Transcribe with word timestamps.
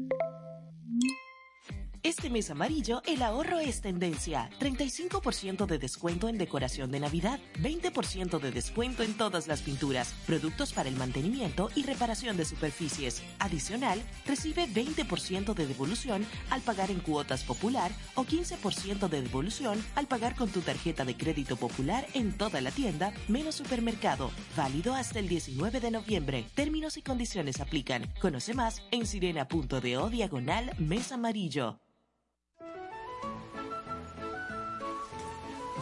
Thank 0.00 0.12
you 0.12 0.39
Este 2.02 2.30
mes 2.30 2.50
amarillo, 2.50 3.02
el 3.06 3.20
ahorro 3.20 3.58
es 3.58 3.82
tendencia. 3.82 4.48
35% 4.58 5.66
de 5.66 5.78
descuento 5.78 6.30
en 6.30 6.38
decoración 6.38 6.90
de 6.90 6.98
Navidad, 6.98 7.38
20% 7.60 8.40
de 8.40 8.50
descuento 8.50 9.02
en 9.02 9.12
todas 9.12 9.46
las 9.46 9.60
pinturas, 9.60 10.14
productos 10.26 10.72
para 10.72 10.88
el 10.88 10.96
mantenimiento 10.96 11.68
y 11.74 11.82
reparación 11.82 12.38
de 12.38 12.46
superficies. 12.46 13.22
Adicional, 13.38 14.02
recibe 14.24 14.66
20% 14.66 15.52
de 15.52 15.66
devolución 15.66 16.24
al 16.48 16.62
pagar 16.62 16.90
en 16.90 17.00
cuotas 17.00 17.44
popular 17.44 17.92
o 18.14 18.24
15% 18.24 19.08
de 19.10 19.20
devolución 19.20 19.84
al 19.94 20.06
pagar 20.06 20.34
con 20.36 20.48
tu 20.48 20.62
tarjeta 20.62 21.04
de 21.04 21.18
crédito 21.18 21.56
popular 21.56 22.06
en 22.14 22.32
toda 22.32 22.62
la 22.62 22.70
tienda, 22.70 23.12
menos 23.28 23.56
supermercado. 23.56 24.30
Válido 24.56 24.94
hasta 24.94 25.18
el 25.18 25.28
19 25.28 25.80
de 25.80 25.90
noviembre. 25.90 26.46
Términos 26.54 26.96
y 26.96 27.02
condiciones 27.02 27.60
aplican. 27.60 28.10
Conoce 28.22 28.54
más 28.54 28.82
en 28.90 29.06
sirena.do 29.06 30.08
diagonal 30.08 30.74
mes 30.78 31.12
amarillo. 31.12 31.78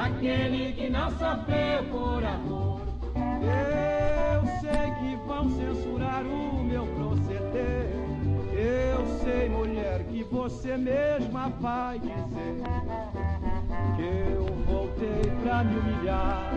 Aquele 0.00 0.72
que 0.72 0.88
não 0.88 1.10
sofreu 1.10 1.84
por 1.90 2.24
amor. 2.24 2.80
Eu 3.42 4.46
sei 4.60 4.90
que 4.98 5.16
vão 5.26 5.50
censurar 5.50 6.24
o 6.24 6.64
meu 6.64 6.86
proceder. 6.86 7.90
Eu 8.52 9.06
sei, 9.22 9.50
mulher, 9.50 10.02
que 10.04 10.24
você 10.24 10.78
mesma 10.78 11.50
vai 11.60 11.98
dizer 11.98 12.62
que 13.96 14.32
eu 14.32 14.46
voltei 14.66 15.30
pra 15.42 15.64
me 15.64 15.78
humilhar. 15.78 16.50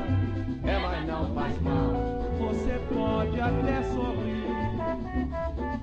É, 0.66 0.80
mas 0.80 1.06
não 1.06 1.34
faz 1.34 1.62
mal, 1.62 1.92
você 2.39 2.80
pode 2.94 3.42
até 3.42 3.84
sorrir. 3.92 4.44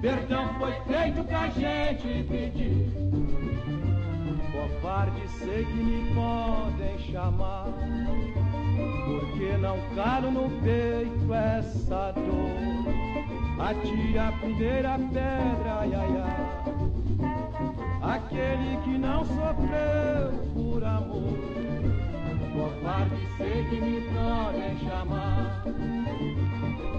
Perdão 0.01 0.49
foi 0.59 0.73
feito 0.89 1.23
pra 1.25 1.49
gente 1.49 2.25
pedir. 2.25 2.91
Covarde 4.61 5.27
sei 5.39 5.65
que 5.65 5.73
me 5.73 6.15
podem 6.15 6.99
chamar, 7.11 7.65
porque 9.07 9.57
não 9.57 9.79
calo 9.95 10.31
no 10.31 10.51
peito 10.61 11.33
essa 11.33 12.13
dor. 12.13 12.51
Atire 13.59 14.19
a 14.19 14.33
primeira 14.33 14.99
pedra, 14.99 15.79
ai 15.81 15.95
ai 15.95 16.13
ai, 16.25 18.17
aquele 18.17 18.77
que 18.85 18.99
não 18.99 19.25
sofreu 19.25 20.31
por 20.53 20.85
amor. 20.85 21.39
Covarde 22.53 23.29
sei 23.39 23.65
que 23.65 23.81
me 23.81 24.01
podem 24.13 24.79
chamar, 24.87 25.63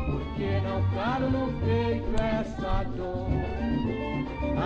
porque 0.07 0.61
não 0.61 0.81
calo 0.95 1.29
no 1.29 1.59
peito 1.59 2.15
essa 2.19 2.83
dor. 2.95 3.60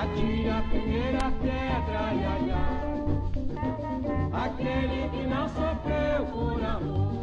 Atire 0.01 0.49
a 0.49 0.61
primeira 0.61 1.31
pedra, 1.41 1.99
ai 1.99 2.25
ai 2.25 2.51
ai. 2.51 2.95
Aquele 4.45 5.09
que 5.09 5.27
não 5.27 5.47
sofreu 5.49 6.25
por 6.31 6.63
amor. 6.63 7.14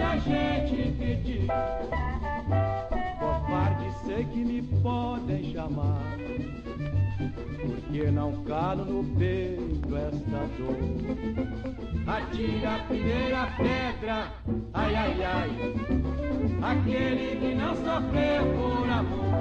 Pra 0.00 0.16
gente 0.16 0.92
pedir. 0.98 1.46
Covarde 3.18 3.92
sei 4.06 4.24
que 4.24 4.38
me 4.38 4.62
podem 4.82 5.52
chamar, 5.52 6.16
porque 7.60 8.10
não 8.10 8.42
calo 8.44 8.86
no 8.86 9.04
peito 9.18 9.94
esta 9.94 10.46
dor. 10.56 10.78
Atira 12.06 12.76
a 12.76 12.78
primeira 12.84 13.46
pedra, 13.58 14.32
ai 14.72 14.94
ai 14.94 15.22
ai, 15.22 15.50
aquele 16.62 17.36
que 17.36 17.54
não 17.54 17.74
sofreu 17.74 18.46
por 18.56 18.88
amor, 18.90 19.34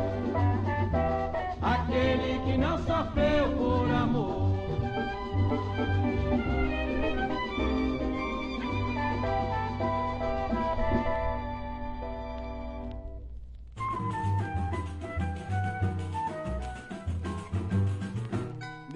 aquele 1.62 2.40
que 2.46 2.58
não 2.58 2.78
sofreu 2.80 3.50
por 3.58 3.90
amor. 3.90 4.40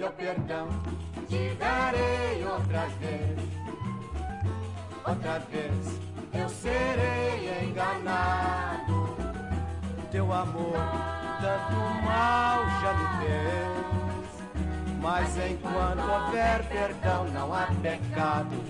Meu 0.03 0.11
perdão 0.11 0.67
te 1.29 1.55
darei 1.55 2.45
outra 2.45 2.87
vez. 2.99 3.39
Outra 5.05 5.39
vez 5.39 5.99
eu 6.33 6.49
serei 6.49 7.69
enganado. 7.69 9.15
Teu 10.11 10.33
amor 10.33 10.75
tanto 11.39 11.75
mal 12.03 12.65
já 12.81 12.93
me 12.93 13.07
fez. 13.23 13.71
Mas 14.99 15.37
enquanto 15.37 16.01
houver 16.01 16.67
perdão, 16.67 17.23
não 17.29 17.53
há 17.53 17.67
pecado. 17.81 18.61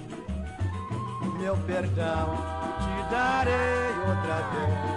Meu 1.39 1.57
perdão 1.65 2.37
te 2.77 3.09
darei 3.09 3.89
outra 4.07 4.35
vez. 4.53 4.93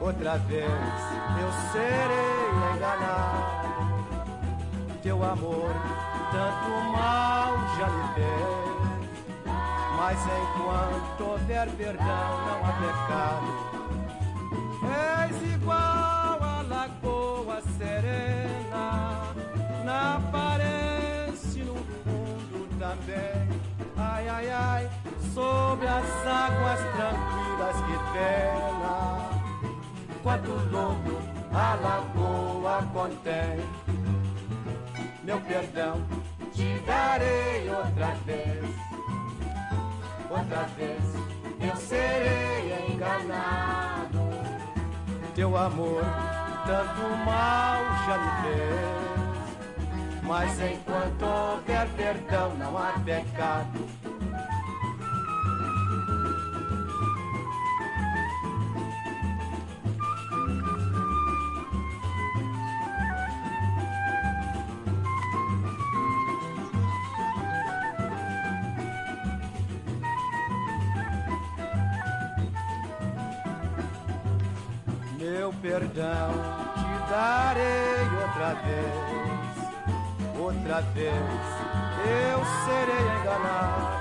Outra 0.00 0.38
vez 0.38 0.70
eu 1.38 1.52
serei 1.70 2.74
enganado 2.74 3.59
teu 5.02 5.22
amor 5.24 5.72
tanto 6.30 6.70
mal 6.92 7.54
já 7.78 7.88
lhe 7.88 8.14
fez. 8.14 8.70
Mas 9.96 10.18
enquanto 10.22 11.20
houver 11.30 11.68
perdão, 11.70 12.30
não 12.46 12.58
há 12.64 12.72
pecado. 12.72 13.70
És 15.28 15.54
igual 15.54 16.42
a 16.42 16.64
lagoa 16.68 17.62
serena, 17.78 19.34
na 19.84 20.16
aparência 20.16 21.64
no 21.64 21.76
fundo 22.04 22.68
também. 22.78 23.48
Ai, 23.96 24.28
ai, 24.28 24.50
ai, 24.50 24.90
sobre 25.34 25.86
as 25.86 26.26
águas 26.26 26.80
tranquilas 26.96 27.76
que 27.86 27.96
pena. 28.12 28.96
Quanto 30.22 30.50
lodo 30.70 31.18
a 31.52 31.74
lagoa 31.74 32.82
contém 32.92 33.60
meu 35.22 35.40
perdão 35.40 36.00
te 36.52 36.78
darei 36.86 37.68
outra 37.68 38.14
vez. 38.24 38.64
Outra 40.30 40.62
vez 40.76 41.02
eu 41.60 41.76
serei 41.76 42.92
enganado. 42.92 44.18
Teu 45.34 45.56
amor 45.56 46.04
tanto 46.66 47.16
mal 47.24 47.78
já 48.06 48.18
me 48.18 48.30
fez. 48.42 49.00
Mas 50.22 50.60
enquanto 50.60 51.24
houver 51.24 51.88
perdão, 51.96 52.54
não 52.54 52.78
há 52.78 52.92
pecado. 53.04 53.88
Perdão 75.60 76.30
te 76.74 77.10
darei 77.10 78.08
outra 78.22 78.54
vez, 78.64 80.38
outra 80.38 80.80
vez 80.92 81.70
eu 82.06 82.40
serei 82.64 83.04
enganado. 83.20 84.00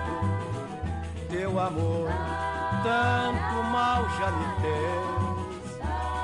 Teu 1.29 1.59
amor 1.59 2.09
tanto 2.83 3.63
mal 3.71 4.07
já 4.17 4.31
me 4.31 4.45
fez, 4.61 5.81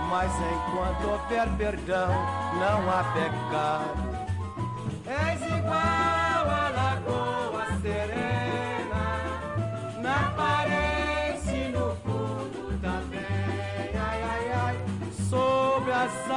mas 0.10 0.32
enquanto 0.32 1.10
houver 1.10 1.50
perdão, 1.58 2.10
não 2.60 2.90
há 2.90 3.04
pecado. 3.14 4.15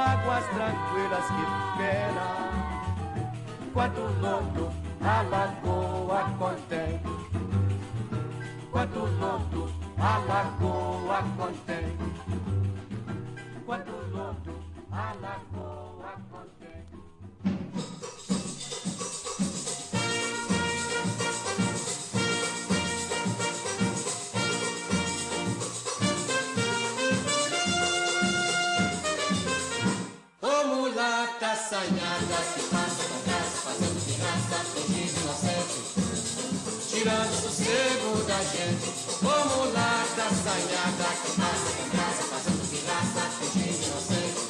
Águas 0.09 0.45
tranquilas 0.49 1.25
que 1.35 1.45
pena. 1.77 2.27
Quanto 3.73 4.01
lodo 4.21 4.71
a 5.01 5.21
lagoa 5.21 6.21
contém. 6.37 6.99
Quanto 8.71 8.99
lodo 9.21 9.71
a 9.97 10.17
lagoa 10.29 11.23
contém. 11.37 11.97
Quanto 13.65 13.91
lodo 14.11 14.53
a 14.91 15.13
lagoa 15.21 16.13
contém. 16.31 17.08
Sossego 37.59 38.23
da 38.23 38.37
gente. 38.37 38.89
Como 39.19 39.71
lata 39.73 40.23
assanhada 40.23 41.09
que 41.21 41.31
passa 41.35 41.69
com 41.75 41.89
graça, 41.89 42.23
fazendo 42.31 42.63
pirraça, 42.69 43.21
fingindo 43.39 43.83
inocente, 43.85 44.41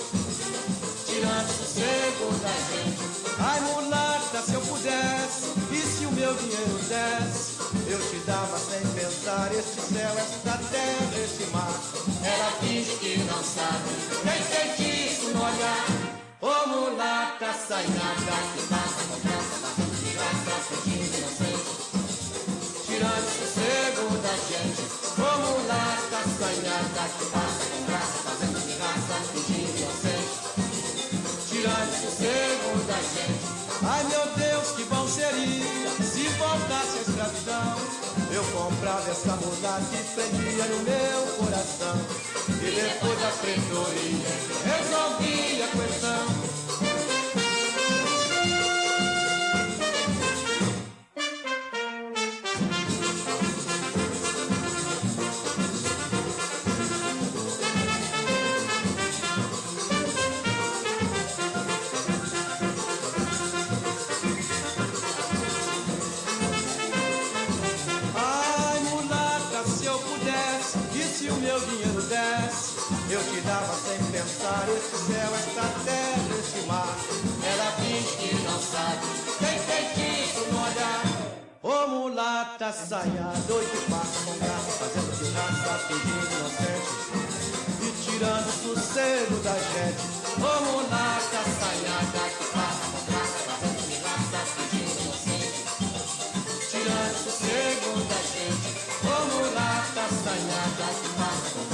tirando 1.05 1.49
sossego 1.57 2.25
da 2.43 2.55
gente. 2.69 3.01
Ai, 3.39 3.59
mulata, 3.61 4.41
se 4.43 4.53
eu 4.53 4.61
pudesse, 4.61 5.45
e 5.71 5.81
se 5.81 6.05
o 6.05 6.11
meu 6.11 6.33
dinheiro 6.35 6.79
desse, 6.87 7.57
eu 7.87 7.99
te 7.99 8.17
dava 8.27 8.59
sem 8.59 8.81
pensar 8.93 9.49
este 9.53 9.81
céu, 9.81 10.13
esta 10.17 10.57
terra, 10.69 11.23
este 11.23 11.45
mar. 11.51 11.73
Ela 12.23 12.51
finge 12.59 12.95
que 12.97 13.17
não 13.23 13.43
sabe, 13.43 13.89
tem 14.23 14.43
feitiço 14.43 15.29
no 15.31 15.41
olhar. 15.43 15.85
Ô 16.41 16.67
mulata 16.67 17.53
sainada 17.53 18.35
que 18.53 18.67
passa 18.67 19.03
com 19.09 19.19
graça, 19.27 19.55
batendo 19.61 19.95
de 19.95 20.11
graça, 20.13 20.51
fingindo 20.69 21.17
inocente, 21.17 21.48
o 23.17 23.29
sossego 23.37 24.17
da 24.19 24.35
gente. 24.49 24.83
Ô 25.19 25.31
mulata 25.39 26.21
sainada 26.37 27.03
que 27.17 27.25
passa 27.25 27.63
com 27.71 27.85
graça, 27.85 28.17
fazendo 28.23 28.59
graça, 28.77 29.15
fingindo 29.33 29.77
inocente, 29.79 30.37
tirando 31.49 31.89
o 31.89 31.99
sossego 32.03 32.69
da 32.87 32.99
gente. 33.13 33.59
Ai 33.81 34.03
meu 34.03 34.25
Deus, 34.35 34.71
que 34.71 34.83
bom 34.83 35.07
seria 35.07 35.89
se 36.03 36.27
voltasse 36.37 36.97
a 36.97 37.01
escravidão. 37.01 37.75
Eu 38.31 38.43
comprava 38.45 39.09
essa 39.09 39.35
mulata 39.37 39.95
e 39.95 40.03
prendia 40.13 40.65
no 40.65 40.79
meu 40.83 41.21
coração. 41.37 41.95
E 42.49 42.71
depois 42.75 43.19
da 43.19 43.31
pretoria 43.41 44.49
resolvi 44.65 45.58
eu 73.19 73.33
te 73.33 73.41
dava 73.41 73.75
sem 73.75 73.97
pensar. 74.11 74.65
Esse 74.69 74.95
céu, 75.07 75.29
essa 75.35 75.67
terra, 75.83 76.39
esse 76.39 76.65
mar. 76.65 76.95
Ela 77.43 77.69
diz 77.79 78.11
que 78.15 78.35
não 78.43 78.59
sabe 78.59 79.07
Tem 79.39 79.59
feitiço 79.59 80.45
no 80.51 80.59
olhar. 80.59 81.03
Ô 81.61 81.87
mulata 81.87 82.71
saia, 82.71 83.33
dois 83.47 83.69
de 83.69 83.77
quatro 83.89 84.23
com 84.25 84.37
graça 84.37 84.71
Fazendo 84.79 85.13
ginasta, 85.17 85.79
fingindo 85.87 86.31
inocente. 86.39 86.91
E 87.81 87.91
tirando 88.03 88.47
o 88.47 88.75
sossego 88.75 89.35
da 89.43 89.55
gente. 89.55 90.03
Ô 90.39 90.53
mulata 90.71 91.41
saia, 91.59 91.95
dois 92.13 92.33
de 92.39 92.45
quatro 92.53 92.85
com 92.91 93.01
graça 93.11 93.39
Fazendo 93.47 93.79
ginasta, 93.89 94.39
fingindo 94.55 95.01
inocente. 95.03 95.59
Tirando 96.71 97.11
o 97.11 97.23
sossego 97.23 97.91
da 98.07 98.19
gente. 98.31 98.69
Ô 99.03 99.15
mulata 99.35 100.05
saia, 100.23 100.61
dois 100.77 101.01
de 101.01 101.09
com 101.09 101.15
graça 101.19 101.68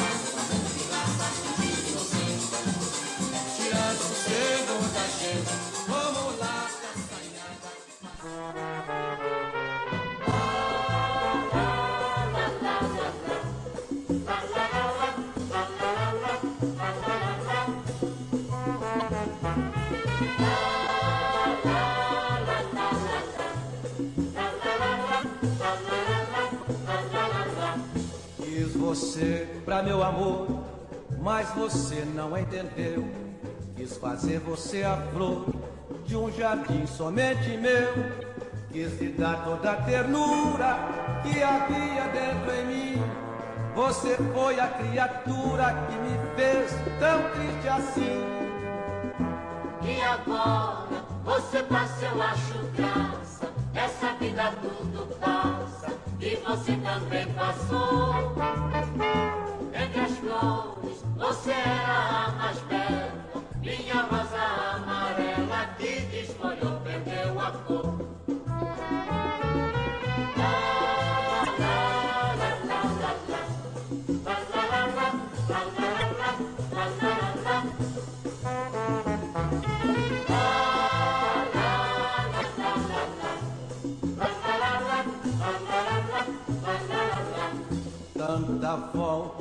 meu 29.84 30.04
amor, 30.04 30.48
mas 31.22 31.50
você 31.50 32.06
não 32.14 32.38
entendeu. 32.38 33.06
Quis 33.76 33.98
fazer 33.98 34.40
você 34.40 34.84
a 34.84 34.96
flor 35.14 35.46
de 36.06 36.16
um 36.16 36.32
jardim 36.32 36.86
somente 36.86 37.58
meu. 37.58 37.94
Quis 38.72 39.00
lhe 39.00 39.10
dar 39.10 39.44
toda 39.44 39.72
a 39.72 39.82
ternura 39.82 40.78
que 41.24 41.42
havia 41.42 42.08
dentro 42.10 42.54
em 42.54 42.66
mim. 42.66 43.04
Você 43.76 44.16
foi 44.34 44.60
a 44.60 44.68
criatura 44.68 45.88
que 45.88 45.96
me 45.98 46.18
fez 46.36 46.72
tão 47.00 47.22
triste 47.32 47.68
assim. 47.68 48.24
E 49.82 50.02
agora 50.02 51.06
você 51.24 51.62
passa, 51.64 52.06
eu 52.06 52.22
acho 52.22 52.60
graça. 52.76 53.52
Essa 53.74 54.14
vida 54.20 54.54
tudo 54.62 55.16
passa 55.20 55.94
e 56.22 56.36
você 56.38 56.76
também 56.78 57.28
passou. 57.34 58.36
Flores, 60.46 61.04
você 61.18 61.52
era 61.52 62.28
a 62.28 62.32
mais 62.34 62.60
bela, 62.70 62.85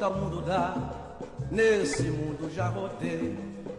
volta 0.04 0.08
o 0.08 0.20
mundo 0.20 0.42
dá, 0.42 0.74
nesse 1.50 2.02
mundo 2.02 2.52
já 2.54 2.68
rodei. 2.68 3.34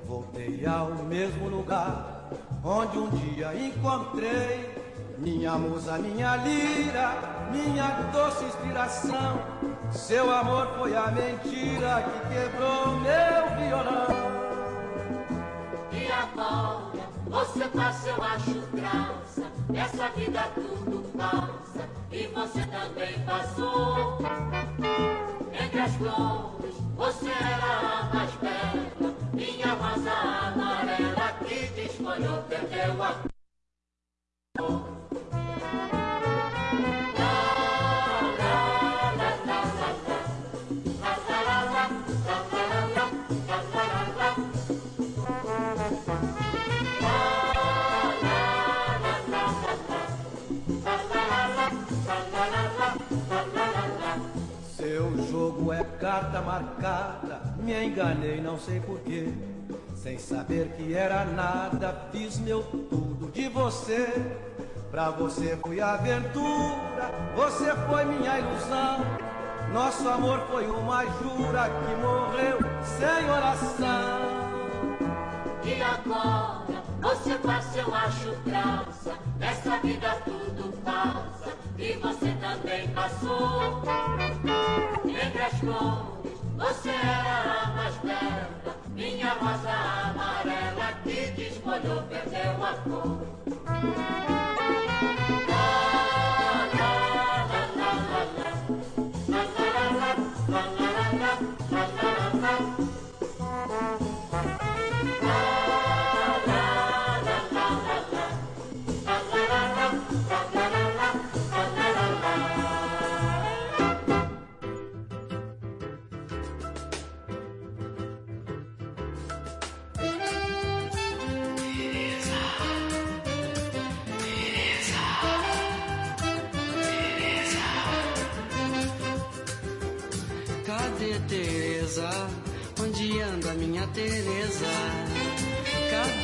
Voltei 0.08 0.66
ao 0.66 0.90
mesmo 1.04 1.48
lugar 1.50 2.30
onde 2.64 2.98
um 2.98 3.10
dia 3.10 3.54
encontrei 3.56 4.74
minha 5.18 5.54
musa, 5.54 5.98
minha 5.98 6.36
lira, 6.38 7.12
minha 7.52 7.88
doce 8.12 8.46
inspiração. 8.46 9.40
Seu 9.92 10.32
amor 10.32 10.68
foi 10.78 10.96
a 10.96 11.12
mentira 11.12 12.04
que 12.04 12.20
quebrou 12.34 12.96
meu 12.98 13.50
violão. 13.58 14.08
E 15.92 16.08
agora 16.12 17.08
você 17.28 17.68
passa, 17.70 18.10
eu 18.10 18.24
acho 18.24 18.62
graça. 18.74 19.44
Essa 19.74 20.10
vida 20.10 20.44
tudo 20.56 21.04
passa 21.18 21.88
e 22.12 22.28
você 22.28 22.62
também 22.66 23.20
passou. 23.26 24.18
Entre 25.60 25.80
as 25.80 25.96
flores, 25.96 26.76
você 26.96 27.30
era 27.30 27.80
a 27.80 28.14
mais 28.14 28.32
bela, 28.36 29.16
minha 29.34 29.74
rosa 29.74 30.12
amarela 30.12 31.34
que 31.48 31.68
desfolhou, 31.68 32.44
perdeu 32.44 33.04
a 33.04 33.16
cor. 34.58 34.96
Marcada, 56.56 57.42
me 57.58 57.86
enganei, 57.86 58.40
não 58.40 58.58
sei 58.58 58.80
porquê. 58.80 59.28
Sem 59.96 60.18
saber 60.18 60.70
que 60.78 60.94
era 60.94 61.26
nada, 61.26 62.08
fiz 62.12 62.38
meu 62.38 62.64
tudo 62.64 63.32
de 63.32 63.50
você. 63.50 64.08
Pra 64.92 65.10
você 65.10 65.58
fui 65.58 65.82
aventura, 65.82 67.12
você 67.36 67.74
foi 67.88 68.06
minha 68.06 68.40
ilusão. 68.40 69.00
Nosso 69.74 70.08
amor 70.08 70.40
foi 70.52 70.68
uma 70.68 71.04
jura 71.04 71.70
que 71.70 71.96
morreu 72.02 72.60
sem 72.98 73.30
oração. 73.30 74.46
E 75.64 75.82
agora 75.82 76.84
você 77.02 77.36
passa, 77.40 77.80
eu 77.80 77.94
acho 77.94 78.36
graça. 78.46 79.14
Nessa 79.38 79.78
vida 79.80 80.16
tudo 80.24 80.72
passa 80.84 81.52
e 81.78 81.94
você 81.94 82.34
também 82.40 82.88
passou. 82.90 83.82
Entre 85.04 85.42
as 85.42 85.54
flores, 85.60 86.35
você 86.58 86.90
era 86.90 87.64
a 87.64 87.68
mais 87.74 87.98
bela, 87.98 88.76
minha 88.96 89.34
rosa 89.34 89.70
amarela 89.70 90.94
que 91.04 91.32
desfolhou, 91.32 92.04
perdeu 92.04 92.64
a 92.64 92.74
cor. 92.84 94.45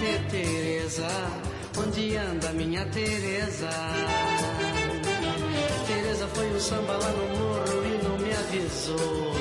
Cadê 0.01 0.17
Teresa? 0.31 1.08
Onde 1.77 2.17
anda 2.17 2.51
minha 2.53 2.84
Teresa? 2.86 3.70
Teresa 5.86 6.27
foi 6.34 6.51
um 6.51 6.60
samba 6.60 6.93
lá 6.93 7.12
no 7.12 7.27
morro 7.38 7.86
e 7.86 8.03
não 8.03 8.17
me 8.17 8.34
avisou. 8.34 9.31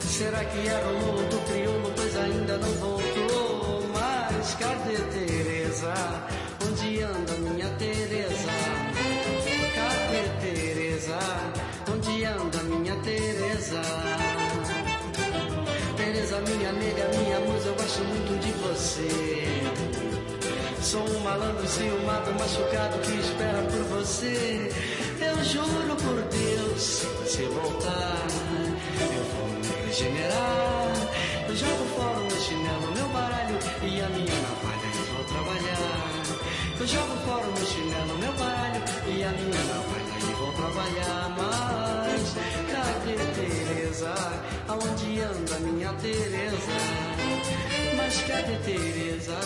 Será 0.00 0.44
que 0.44 0.68
era 0.68 0.86
o 0.86 1.00
morro 1.00 1.24
do 1.24 1.38
crioulo, 1.48 1.90
pois 1.96 2.16
ainda 2.18 2.58
não 2.58 2.70
voltou? 2.74 3.82
Mas 3.94 4.54
cadê 4.56 4.98
Teresa? 4.98 5.94
Onde 6.68 7.02
anda 7.02 7.32
minha 7.32 7.68
Teresa? 7.78 8.52
Cadê 9.74 10.28
Teresa? 10.42 11.18
Onde 11.90 12.24
anda 12.26 12.62
minha 12.64 12.94
Teresa? 12.96 14.37
Teresa, 16.28 16.40
minha 16.40 16.72
nega, 16.72 17.08
minha 17.16 17.40
musa, 17.40 17.68
eu 17.68 17.74
gosto 17.74 18.04
muito 18.04 18.38
de 18.40 18.52
você. 18.52 19.08
Sou 20.82 21.02
um 21.02 21.20
malandro 21.20 21.66
ciumado, 21.66 22.32
machucado 22.34 22.98
que 22.98 23.18
espera 23.18 23.62
por 23.62 23.82
você. 23.96 24.70
Eu 25.20 25.42
juro 25.42 25.96
por 25.96 26.22
Deus, 26.28 27.06
se 27.26 27.42
voltar, 27.44 28.26
eu 29.00 29.24
vou 29.24 29.48
me 29.48 29.86
regenerar. 29.86 30.92
Eu 31.48 31.56
jogo 31.56 31.84
fora 31.96 32.18
o 32.18 32.26
meu 32.26 32.40
chinelo, 32.40 32.92
meu 32.94 33.08
baralho 33.08 33.58
e 33.82 34.00
a 34.00 34.08
minha 34.10 34.36
navalha 34.42 34.84
e 34.84 35.04
vou 35.10 35.24
trabalhar. 35.24 36.12
Eu 36.78 36.86
jogo 36.86 37.16
fora 37.24 37.48
o 37.48 37.52
meu 37.52 37.66
chinelo, 37.66 38.18
meu 38.18 38.32
baralho 38.34 38.82
e 39.06 39.24
a 39.24 39.30
minha 39.30 39.64
navalha 39.64 40.18
e 40.20 40.34
vou 40.34 40.52
trabalhar. 40.52 41.34
Mas 41.38 42.34
cadê 42.70 43.16
Teresa? 43.34 44.47
Minha 45.60 45.92
Teresa? 45.94 46.56
Mas 47.96 48.20
cadê 48.22 48.56
Teresa? 48.64 49.38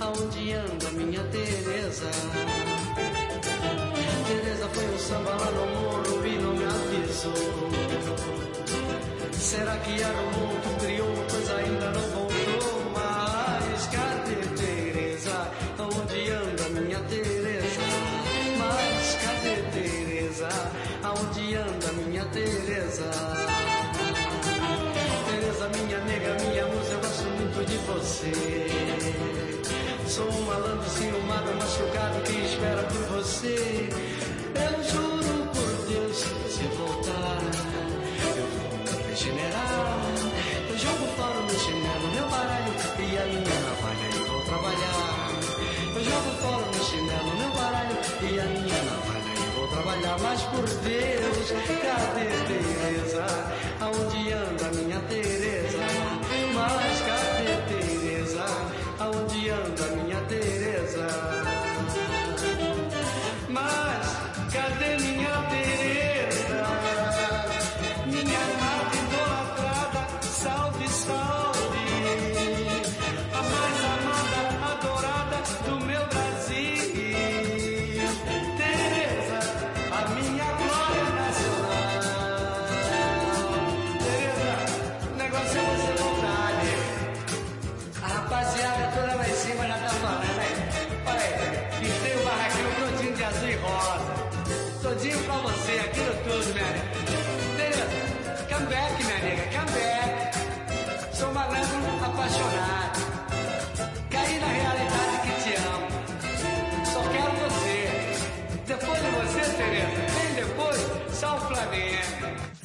Aonde 0.00 0.52
anda 0.52 0.90
minha 0.90 1.22
Teresa? 1.24 2.10
Teresa 4.26 4.68
foi 4.68 4.84
um 4.84 4.98
samba 4.98 5.30
lá 5.30 5.50
no 5.50 5.66
morro 5.66 6.26
e 6.26 6.38
não 6.38 6.54
me 6.54 6.64
avisou. 6.64 7.32
Será 9.32 9.76
que 9.78 10.02
mundo 10.38 10.80
criou, 10.80 11.14
pois 11.30 11.50
ainda 11.50 11.90
não 11.92 12.13
machucado 31.74 32.20
que 32.22 32.40
espera 32.40 32.82
por 32.84 33.16
você. 33.16 33.73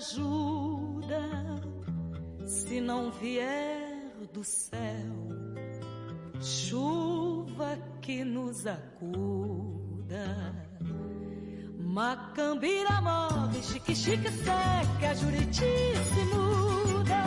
Ajuda, 0.00 1.22
se 2.46 2.80
não 2.80 3.10
vier 3.10 4.16
do 4.32 4.42
céu, 4.42 5.14
chuva 6.40 7.76
que 8.00 8.24
nos 8.24 8.66
acuda. 8.66 10.54
Macambira 11.78 13.00
move, 13.02 13.62
chique 13.62 13.94
seca, 13.94 15.14
Juriti 15.16 15.60
se 16.12 16.24
muda. 16.34 17.22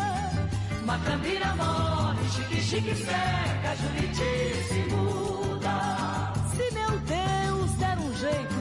Macambira 0.83 1.55
morre, 1.55 2.27
chique 2.29 2.95
seca, 2.95 3.75
Juriti 3.81 4.33
se 4.67 4.81
muda. 4.95 6.33
Se 6.55 6.73
meu 6.73 6.99
Deus 6.99 7.71
der 7.77 7.97
um 7.99 8.13
jeito 8.15 8.52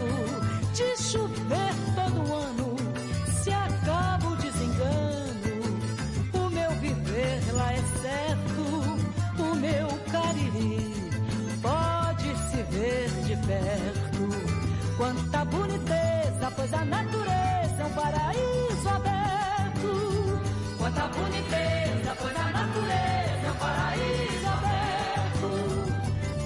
boniteza, 21.23 22.17
pois 22.21 22.37
a 22.37 22.51
natureza 22.51 23.47
é 23.47 23.51
um 23.51 23.57
paraíso 23.57 24.47
aberto. 24.57 25.51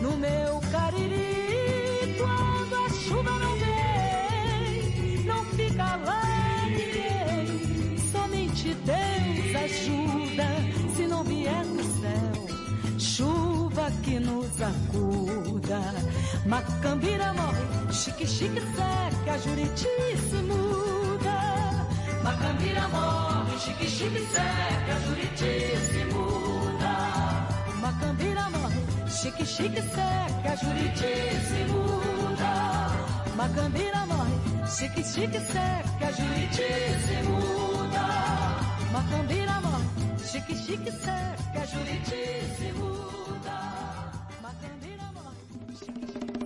No 0.03 0.17
meu 0.17 0.61
cariri, 0.71 2.17
quando 2.19 2.75
a 2.85 2.89
chuva 2.91 3.31
não 3.39 3.53
vem, 3.57 5.25
não 5.25 5.45
fica 5.47 5.97
lá 5.97 6.23
ninguém. 6.67 7.99
Somente 8.13 8.75
Deus 8.75 9.57
ajuda 9.65 10.49
se 10.95 11.07
não 11.07 11.25
vier 11.25 11.65
do 11.65 11.83
céu. 12.01 12.47
Chuva 12.99 13.91
que 14.03 14.19
nos 14.21 14.61
acuda. 14.61 15.81
Macambira 16.47 17.33
morre, 17.33 17.93
chique-chique 17.93 18.61
seca, 18.61 19.39
juritíssimo. 19.39 20.96
Macambira 22.39 22.89
morre, 22.89 23.59
chique 23.59 23.87
chique 23.89 24.21
seca, 24.31 24.95
Juriti 25.07 25.77
se 25.89 26.05
muda. 26.13 26.95
Macambira 27.81 28.49
morre, 28.51 28.85
chique 29.09 29.45
chique 29.45 29.81
seca, 29.81 30.57
Juriti 30.57 31.13
se 31.49 31.65
muda. 31.65 32.53
Macambira 33.37 34.05
morre, 34.07 34.37
chique 34.69 35.03
chique 35.03 35.41
seca, 35.41 36.13
Juriti 36.13 36.69
se 37.07 37.23
muda. 37.23 38.05
Macambira 38.93 39.61
morre, 39.61 39.87
chique 40.23 40.55
chique 40.55 40.93
seca, 40.93 41.63
Juriti 41.65 42.23
se 42.59 42.73
muda. 42.73 43.59
Macambira 44.43 45.11
morre, 45.15 45.37
chique 45.79 46.07
chique 46.07 46.37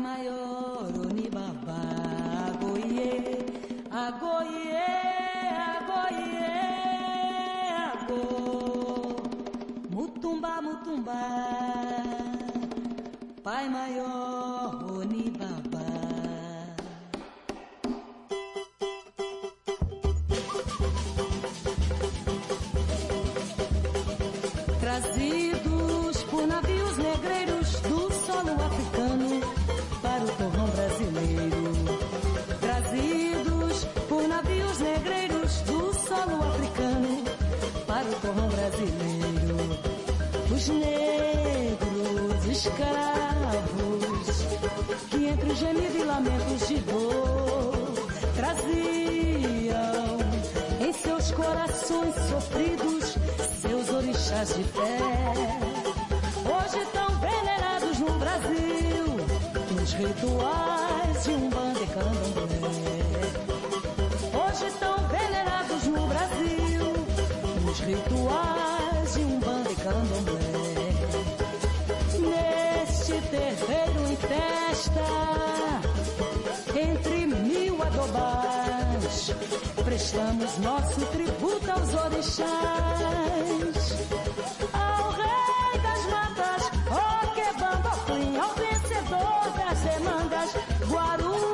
Maior, 0.00 0.88
onibaba. 1.06 1.82
Agoie, 2.48 3.12
agoie, 3.90 4.86
agoie, 5.76 6.46
ago. 7.84 8.24
Mutumba, 9.90 10.52
mutumba. 10.62 11.20
Pai 13.44 13.68
maior, 13.68 14.39
o 38.30 38.34
torrão 38.34 38.48
brasileiro. 38.48 39.56
Os 40.52 40.68
negros 40.68 42.46
escravos 42.46 44.26
que 45.10 45.26
entre 45.26 45.54
gemido 45.54 45.98
e 45.98 46.04
lamentos 46.04 46.68
de 46.68 46.76
dor 46.80 47.72
traziam 48.36 50.18
em 50.80 50.92
seus 50.92 51.30
corações 51.32 52.14
sofridos 52.28 53.16
seus 53.60 53.90
orixás 53.90 54.54
de 54.54 54.64
fé. 54.64 54.98
Hoje 56.44 56.86
tão 56.92 57.08
venerados 57.20 57.98
no 57.98 58.18
Brasil, 58.18 59.06
nos 59.76 59.92
rituais 59.92 61.24
de 61.24 61.30
um 61.30 61.48
banda 61.50 61.86
e. 61.86 62.70
Hoje 64.32 64.72
tão 64.78 64.96
venerados 65.08 65.84
no 65.84 66.06
Brasil, 66.06 66.69
rituais 67.84 69.14
de 69.14 69.20
um 69.20 69.40
banda 69.40 69.70
e 69.70 69.76
candomblé. 69.76 70.40
Neste 72.18 73.12
terreiro 73.28 74.06
em 74.10 74.16
festa, 74.16 75.04
entre 76.78 77.26
mil 77.26 77.82
adobás, 77.82 79.32
prestamos 79.84 80.58
nosso 80.58 81.00
tributo 81.06 81.70
aos 81.70 81.94
orixás. 81.94 82.48
Ao 84.72 85.10
rei 85.12 85.80
das 85.82 86.06
matas, 86.10 86.70
ó 86.90 87.26
quebando 87.34 87.88
Oflim, 87.88 88.36
ao 88.36 88.54
vencedor 88.54 89.52
das 89.56 89.80
demandas, 89.80 90.50
Guarumipá. 90.88 91.49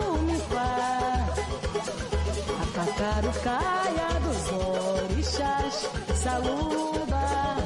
Caia 3.43 4.21
dos 4.21 4.45
orixás, 5.03 5.91
saúba. 6.15 7.57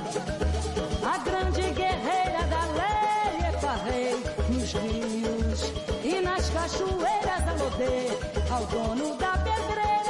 A 1.04 1.18
grande 1.18 1.62
guerreira 1.72 2.42
da 2.48 2.64
lei 2.78 3.48
Eparrei, 3.48 4.16
nos 4.48 4.72
rios 4.72 5.72
e 6.02 6.20
nas 6.20 6.48
cachoeiras 6.50 7.48
alodê, 7.48 8.08
ao 8.50 8.64
dono 8.66 9.16
da 9.16 9.32
pedreira, 9.38 10.09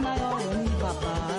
많아요. 0.00 0.38
너무 0.38 0.78
바빠. 0.78 1.35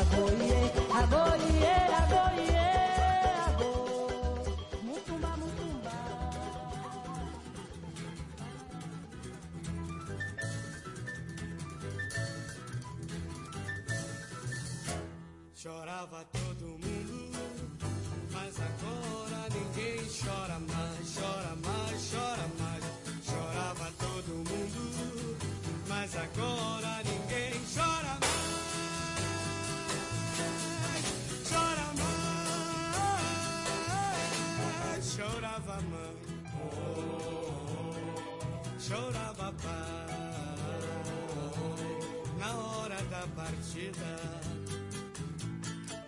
Partida 43.57 44.47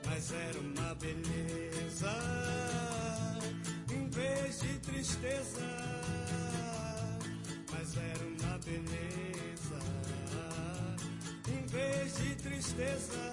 mas 0.06 0.32
era 0.32 0.60
uma 0.60 0.96
beleza 0.96 2.14
em 3.92 4.10
vez 4.10 4.60
de 4.60 4.80
tristeza. 4.80 5.62
Mas 7.72 7.96
era 7.96 8.26
uma 8.26 8.58
beleza 8.60 9.80
em 11.48 11.66
vez 11.68 12.16
de 12.18 12.36
tristeza. 12.36 13.29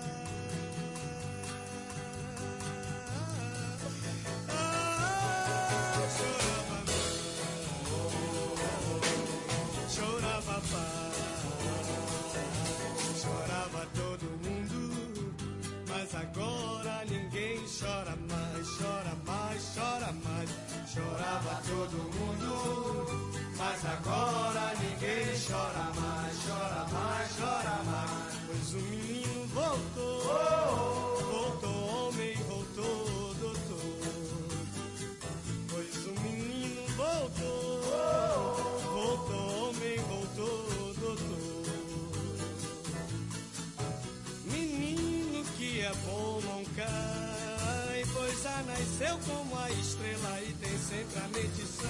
Nasceu 48.98 49.18
como 49.26 49.58
a 49.58 49.70
estrela 49.70 50.40
e 50.42 50.52
tem 50.54 50.78
sempre 50.78 51.18
a 51.18 51.28
mente 51.28 51.66
sã. 51.66 51.88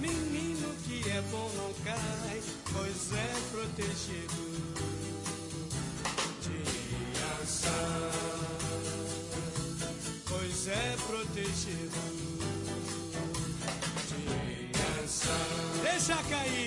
Menino 0.00 0.74
que 0.84 1.08
é 1.10 1.20
bom 1.30 1.50
não 1.56 1.72
cai, 1.84 2.42
pois 2.72 3.12
é 3.12 3.34
protegido. 3.52 4.42
Tiançã, 7.12 7.70
pois 10.26 10.68
é 10.68 10.96
protegido. 11.06 12.00
Tiançã, 14.72 15.38
deixa 15.82 16.16
cair. 16.24 16.65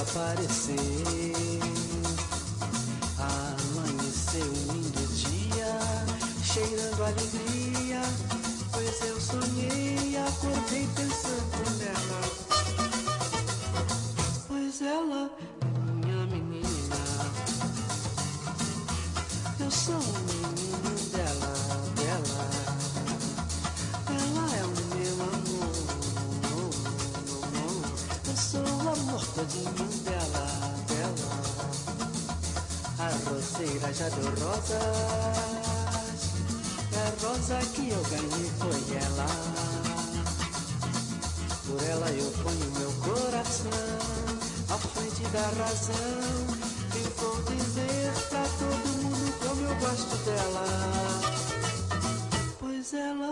Aparecer. 0.00 0.76
Amanheceu 3.18 4.44
um 4.44 4.72
lindo 4.72 5.06
dia, 5.14 5.78
cheirando 6.42 7.02
alegria. 7.02 8.00
Pois 8.72 9.00
eu 9.02 9.20
sonhei, 9.20 10.16
acordei 10.16 10.88
pensando 10.94 11.70
nela. 11.78 12.20
Pois 14.46 14.82
ela 14.82 15.27
todinho 29.38 29.86
dela, 30.02 30.46
dela. 30.88 31.30
A 32.98 33.08
roseira 33.30 33.92
já 33.94 34.08
deu 34.08 34.30
rosas. 34.44 34.78
A 36.98 37.06
rosa 37.22 37.58
que 37.72 37.88
eu 37.88 38.02
ganhei 38.10 38.50
foi 38.58 38.80
ela. 38.96 39.28
Por 41.66 41.80
ela 41.84 42.10
eu 42.10 42.30
ponho 42.42 42.68
meu 42.78 42.92
coração 43.04 43.98
à 44.70 44.76
frente 44.76 45.22
da 45.28 45.46
razão. 45.62 46.38
E 46.96 47.02
vou 47.20 47.36
dizer 47.42 48.12
pra 48.30 48.44
todo 48.58 48.88
mundo 49.02 49.26
como 49.38 49.60
eu 49.68 49.74
gosto 49.76 50.16
dela. 50.24 50.66
Pois 52.58 52.92
ela 52.92 53.27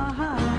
my 0.00 0.14
heart. 0.14 0.49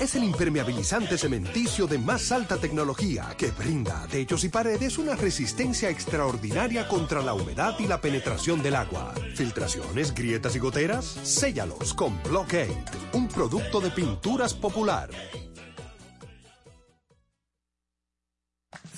Es 0.00 0.14
el 0.14 0.24
impermeabilizante 0.24 1.18
cementicio 1.18 1.86
de 1.86 1.98
más 1.98 2.30
alta 2.32 2.56
tecnología 2.56 3.34
que 3.36 3.50
brinda 3.50 4.02
a 4.02 4.06
techos 4.06 4.44
y 4.44 4.48
paredes 4.48 4.98
una 4.98 5.16
resistencia 5.16 5.90
extraordinaria 5.90 6.86
contra 6.86 7.22
la 7.22 7.34
humedad 7.34 7.74
y 7.78 7.86
la 7.86 8.00
penetración 8.00 8.62
del 8.62 8.76
agua. 8.76 9.12
Filtraciones, 9.34 10.14
grietas 10.14 10.54
y 10.56 10.58
goteras, 10.58 11.04
séllalos 11.04 11.94
con 11.94 12.22
Blockade, 12.22 12.84
un 13.12 13.28
producto 13.28 13.80
de 13.80 13.90
pinturas 13.90 14.54
popular. 14.54 15.10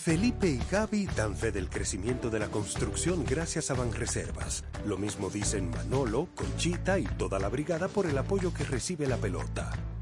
Felipe 0.03 0.49
y 0.49 0.59
Gaby 0.71 1.07
dan 1.15 1.37
fe 1.37 1.53
del 1.53 1.69
crecimiento 1.69 2.31
de 2.31 2.39
la 2.39 2.49
construcción 2.49 3.25
gracias 3.25 3.71
a 3.71 3.75
Banreservas. 3.75 4.65
Lo 4.87 4.97
mismo 4.97 5.29
dicen 5.29 5.71
Manolo, 5.71 6.29
Conchita 6.35 6.99
y 6.99 7.05
toda 7.05 7.39
la 7.39 7.51
brigada 7.51 7.87
por 7.89 8.07
el 8.07 8.17
apoyo 8.17 8.53
que 8.55 8.65
recibe 8.65 9.07
la 9.07 9.19
pelota. 9.19 9.71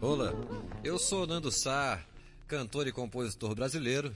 Olá, 0.00 0.32
eu 0.82 0.98
sou 0.98 1.26
Nando 1.26 1.50
Sá, 1.50 2.04
cantor 2.46 2.86
e 2.86 2.92
compositor 2.92 3.54
brasileiro. 3.54 4.12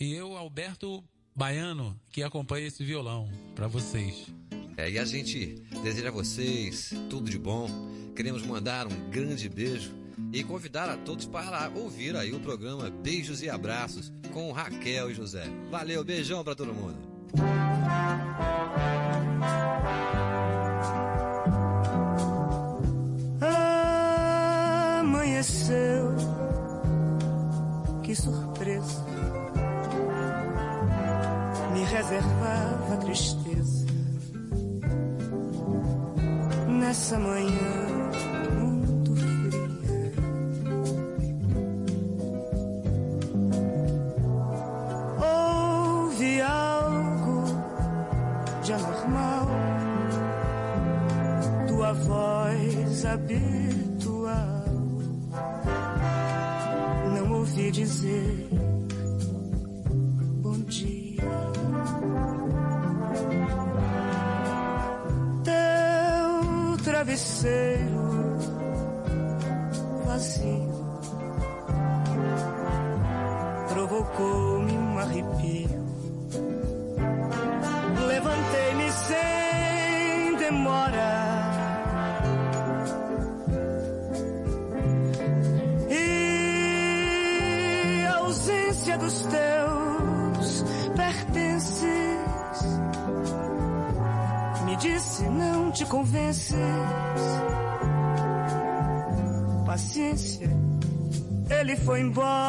E 0.00 0.14
eu, 0.14 0.36
Alberto 0.36 1.04
Baiano, 1.34 1.98
que 2.10 2.22
acompanha 2.22 2.66
esse 2.66 2.84
violão 2.84 3.30
para 3.54 3.66
vocês. 3.66 4.26
É, 4.76 4.90
e 4.90 4.98
a 4.98 5.04
gente 5.04 5.62
deseja 5.82 6.08
a 6.08 6.12
vocês 6.12 6.90
tudo 7.10 7.30
de 7.30 7.38
bom. 7.38 7.68
Queremos 8.14 8.42
mandar 8.42 8.86
um 8.86 9.10
grande 9.10 9.48
beijo 9.48 9.92
e 10.32 10.42
convidar 10.42 10.88
a 10.88 10.96
todos 10.96 11.26
para 11.26 11.70
ouvir 11.70 12.16
aí 12.16 12.32
o 12.32 12.40
programa 12.40 12.88
Beijos 12.88 13.42
e 13.42 13.50
Abraços 13.50 14.12
com 14.32 14.52
Raquel 14.52 15.10
e 15.10 15.14
José. 15.14 15.44
Valeu, 15.70 16.02
beijão 16.02 16.42
para 16.42 16.54
todo 16.54 16.72
mundo. 16.72 16.98
Que 28.02 28.14
surpresa, 28.14 29.04
me 31.74 31.84
reservava 31.84 32.96
tristeza 33.04 33.84
nessa 36.66 37.18
manhã 37.18 38.10
muito 38.58 39.14
fria. 39.14 40.10
Houve 45.20 46.40
algo 46.40 47.44
de 48.62 48.72
anormal, 48.72 49.48
tua 51.68 51.92
voz 51.92 53.04
habitual. 53.04 53.65
Ouvi 57.86 57.92
dizer 57.92 58.75
Paciência, 100.16 100.48
ele 101.50 101.76
foi 101.76 102.00
embora. 102.00 102.45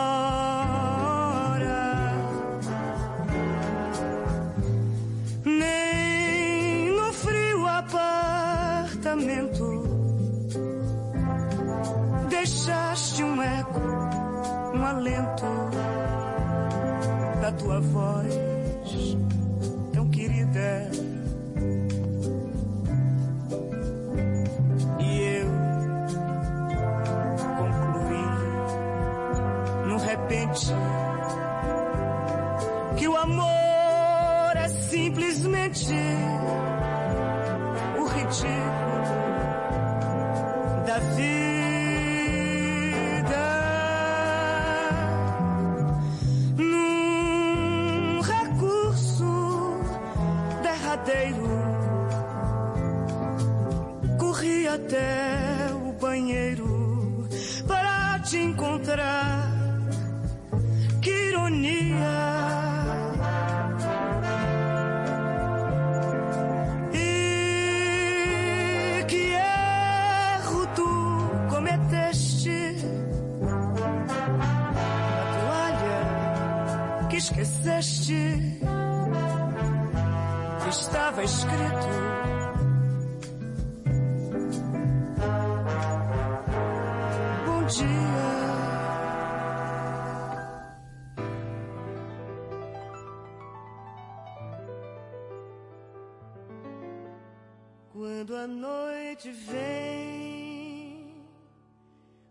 Quando 97.91 98.36
a 98.38 98.47
noite 98.47 99.32
vem, 99.32 101.13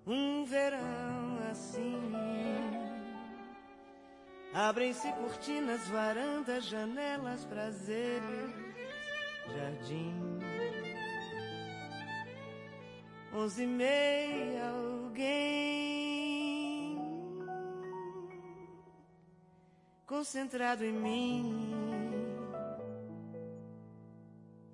um 0.06 0.46
verão 0.46 1.38
assim, 1.50 2.00
abrem-se 4.54 5.12
cortinas, 5.12 5.86
varandas, 5.88 6.64
janelas, 6.64 7.44
prazeres, 7.44 8.54
jardim. 9.54 10.14
Onze 13.34 13.64
e 13.64 13.66
meia, 13.66 14.72
alguém 15.16 16.98
concentrado 20.06 20.84
em 20.84 20.92
mim. 20.92 21.72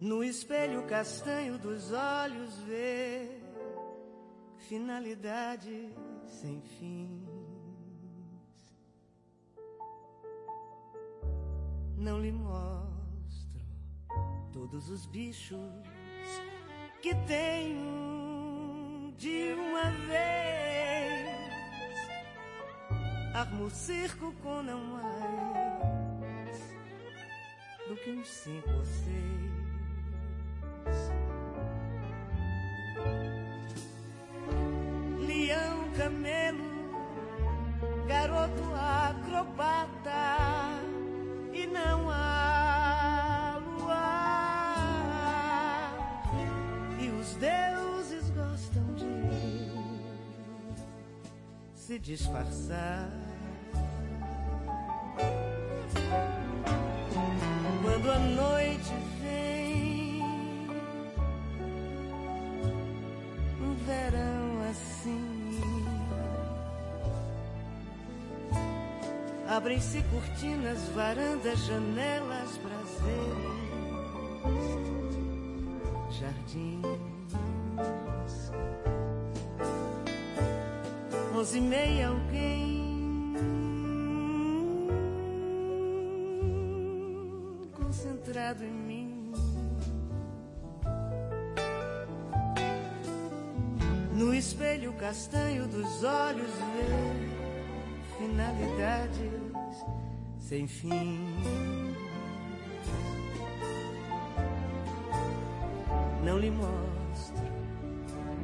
No 0.00 0.24
espelho 0.24 0.84
castanho 0.86 1.56
dos 1.58 1.92
olhos 1.92 2.58
vê 2.62 3.40
finalidade 4.58 5.94
sem 6.26 6.60
fim. 6.60 7.24
Não 11.96 12.20
lhe 12.20 12.32
mostro 12.32 13.62
todos 14.52 14.90
os 14.90 15.06
bichos 15.06 15.70
que 17.00 17.14
tenho 17.26 18.11
de 19.22 19.54
uma 19.54 19.88
vez. 20.08 21.38
Armo 23.32 23.66
o 23.66 23.70
circo 23.70 24.34
com 24.42 24.62
não 24.64 24.80
mais 24.80 26.58
do 27.88 27.94
que 27.94 28.10
uns 28.10 28.26
cinco 28.28 28.68
ou 28.68 28.84
seis. 28.84 29.52
Leão, 35.24 35.88
camelo, 35.96 36.64
garoto 38.08 38.74
acrobata 38.74 39.81
se 51.92 51.98
disfarçar. 51.98 53.06
Quando 57.82 58.10
a 58.10 58.18
noite 58.18 58.94
vem, 59.20 60.22
um 63.60 63.74
verão 63.84 64.70
assim. 64.70 65.54
Abrem-se 69.46 70.02
cortinas, 70.04 70.78
varandas, 70.94 71.58
janelas, 71.66 72.31
Meia, 81.60 82.08
alguém 82.08 83.34
concentrado 87.74 88.64
em 88.64 88.70
mim. 88.70 89.32
No 94.14 94.34
espelho 94.34 94.94
castanho 94.94 95.66
dos 95.68 96.02
olhos 96.02 96.50
vê 96.72 98.16
finalidades 98.16 99.84
sem 100.38 100.66
fim. 100.66 101.20
Não 106.24 106.38
lhe 106.38 106.50
mostro 106.50 107.44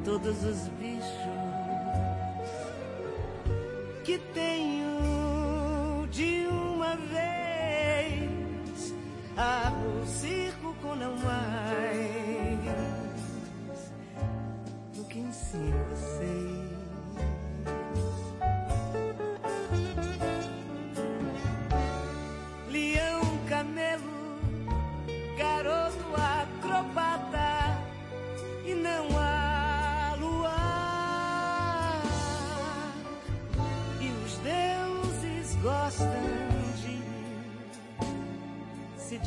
todos 0.03 0.43
os 0.43 0.67
bichos 0.79 1.48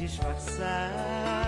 disfarçar. 0.03 1.42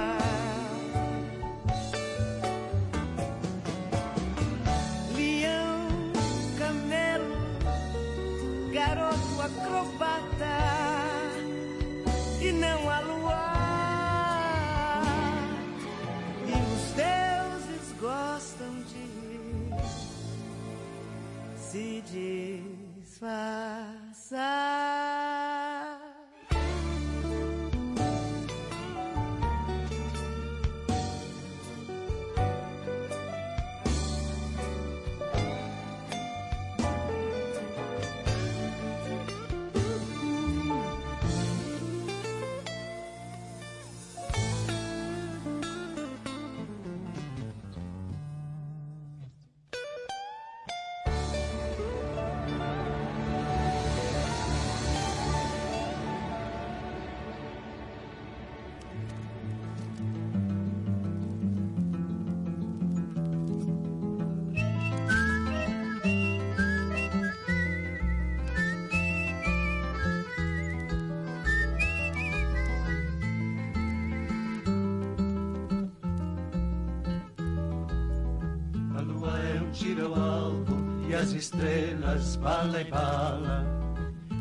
As 81.24 81.32
estrelas 81.32 82.36
bala 82.36 82.82
e 82.82 82.84
bala. 82.84 83.64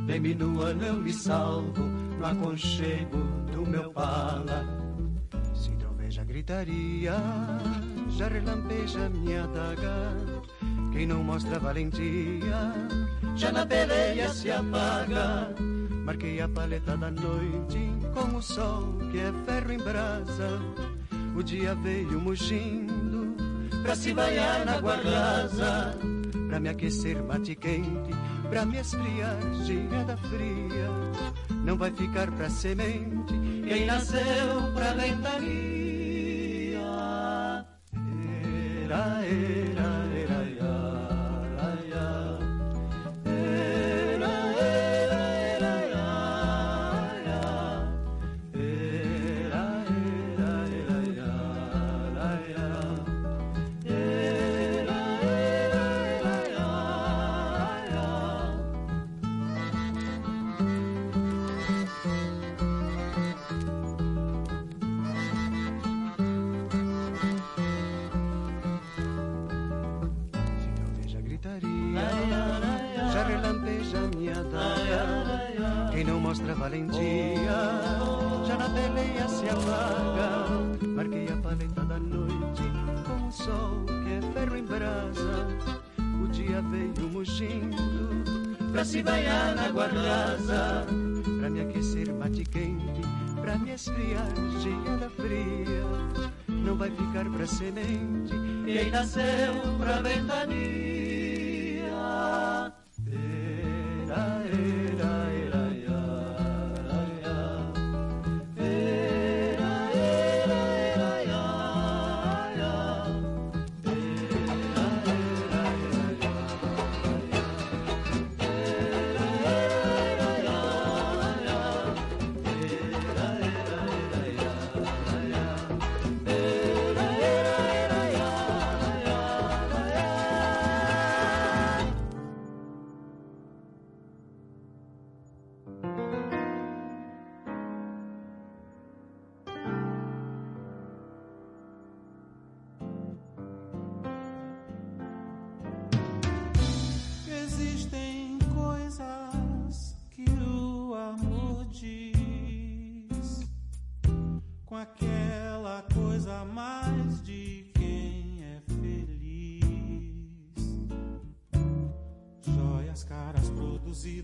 Bem 0.06 0.20
minua 0.20 0.72
eu 0.72 0.96
me 0.96 1.14
salvo 1.14 1.82
no 1.82 2.26
aconchego 2.26 3.20
do 3.54 3.66
meu 3.66 3.90
pala. 3.92 4.66
Se 5.56 5.70
não 5.82 5.94
veja 5.96 6.26
gritaria, 6.26 7.16
já 8.10 8.28
relampeja 8.28 9.08
minha 9.08 9.48
daga. 9.48 10.18
Quem 10.92 11.08
não 11.08 11.24
mostra 11.24 11.58
valentia, 11.58 12.74
já 13.38 13.50
na 13.54 13.66
peleia 13.66 14.28
se 14.28 14.52
apaga. 14.52 15.56
Marquei 16.04 16.42
a 16.42 16.50
paleta 16.50 16.98
da 16.98 17.10
noite 17.10 17.94
com 18.14 18.36
o 18.36 18.42
sol 18.42 18.98
que 19.10 19.20
é 19.20 19.32
ferro 19.46 19.72
em 19.72 19.78
brasa. 19.78 20.60
O 21.34 21.42
dia 21.42 21.76
veio 21.76 22.20
mugindo 22.20 23.38
pra 23.84 23.96
se 23.96 24.14
banhar 24.14 24.66
na 24.66 24.82
guarda 24.82 26.13
pra 26.54 26.60
me 26.60 26.70
aquecer 26.70 27.20
bate 27.24 27.56
quente, 27.56 28.14
pra 28.48 28.64
me 28.64 28.78
esfriar 28.78 29.40
geada 29.64 30.16
fria. 30.18 30.88
Não 31.66 31.76
vai 31.76 31.92
ficar 31.92 32.30
pra 32.30 32.48
semente 32.48 33.34
quem 33.68 33.88
nasceu 33.88 34.72
pra 34.76 34.94
ventania. 34.94 36.80
Era, 38.84 39.26
era, 39.26 39.93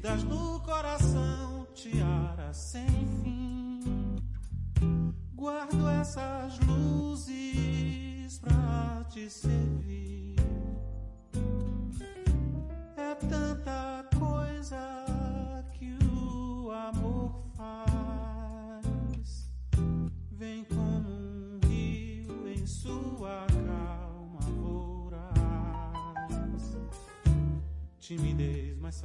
produzidas 0.01 0.23
no 0.23 0.48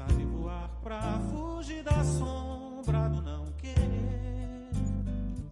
Sabe 0.07 0.25
voar 0.27 0.69
pra 0.83 1.19
fugir 1.31 1.83
da 1.83 2.05
sombra 2.05 3.09
do 3.09 3.23
não 3.23 3.51
querer. 3.53 4.69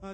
Há 0.03 0.12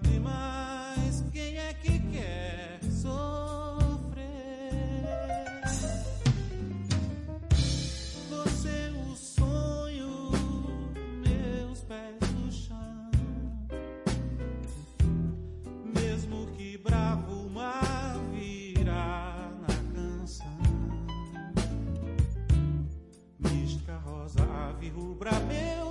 rubra, 24.88 25.32
meu 25.40 25.87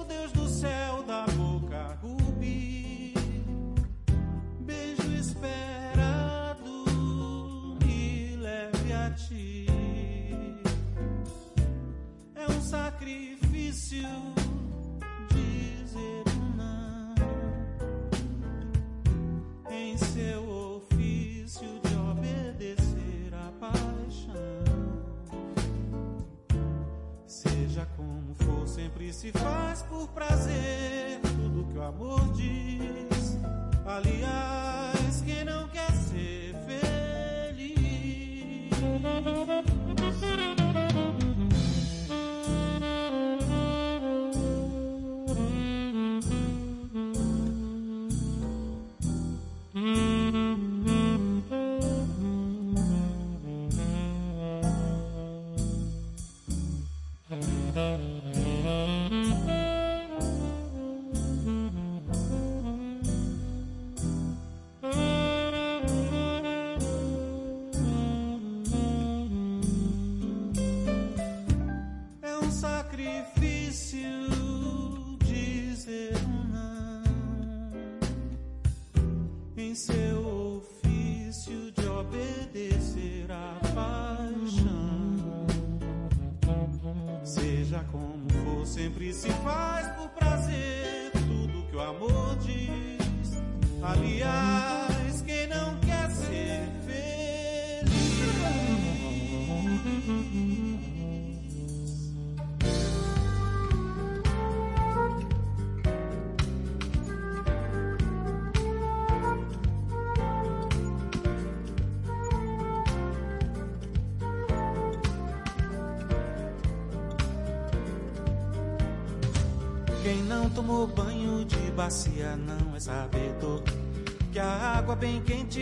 for, 28.48 28.68
sempre 28.68 29.12
se 29.12 29.32
faz 29.32 29.84
por 29.84 30.08
prazer 30.10 31.20
tudo 31.22 31.68
que 31.72 31.78
o 31.78 31.84
amor 31.84 32.22
diz. 32.34 33.38
Aliás, 33.86 34.67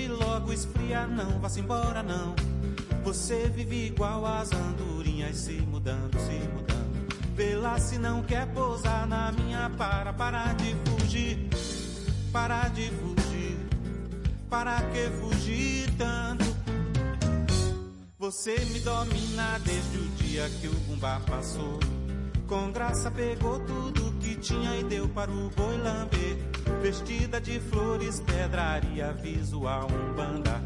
logo 0.08 0.52
esfria. 0.52 1.08
Não 1.08 1.40
vá-se 1.40 1.60
embora, 1.60 2.04
não. 2.04 2.36
Você 3.04 3.48
vive 3.50 3.88
igual 3.88 4.26
as 4.26 4.52
andorinhas 4.52 5.38
se 5.38 5.54
mudando, 5.54 6.18
se 6.20 6.34
mudando. 6.54 6.76
Vê 7.36 7.56
lá 7.56 7.78
se 7.78 7.98
não 7.98 8.24
quer 8.24 8.48
pousar 8.48 9.06
na 9.06 9.32
minha 9.32 9.70
para, 9.78 10.14
para 10.14 10.54
de 10.54 10.76
fugir, 10.86 11.50
para 12.32 12.70
de 12.70 12.90
fugir. 12.92 13.58
Para 14.50 14.82
que 14.84 15.10
fugir 15.20 15.92
tanto? 15.98 16.46
Você 18.18 18.58
me 18.72 18.80
domina 18.80 19.60
desde 19.66 19.98
o 19.98 20.08
dia 20.16 20.50
que 20.62 20.68
o 20.68 20.74
bumbá 20.88 21.20
passou. 21.30 21.80
Com 22.48 22.72
graça 22.72 23.12
pegou 23.12 23.60
tudo 23.60 24.14
que 24.20 24.36
tinha 24.36 24.78
e 24.78 24.84
deu 24.84 25.10
para 25.10 25.30
o 25.30 25.50
boi 25.50 25.78
lamber. 25.78 26.55
Vestida 26.82 27.40
de 27.40 27.60
flores, 27.60 28.20
pedraria 28.20 29.12
visual, 29.14 29.88
um 29.92 30.14
banda. 30.14 30.62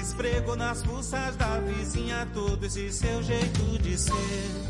Esfregou 0.00 0.56
nas 0.56 0.82
fuças 0.82 1.36
da 1.36 1.58
vizinha 1.60 2.28
todo 2.32 2.64
esse 2.64 2.92
seu 2.92 3.22
jeito 3.22 3.78
de 3.78 3.96
ser. 3.98 4.65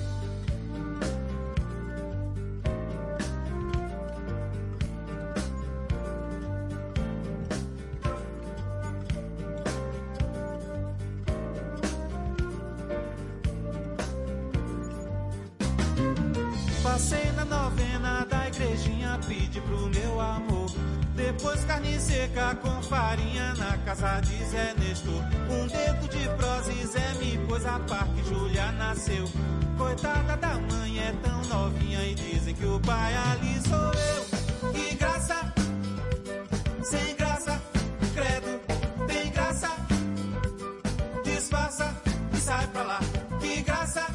Sai 42.66 42.72
pra 42.72 42.82
lá. 42.82 43.00
Que 43.40 43.62
graça, 43.62 44.06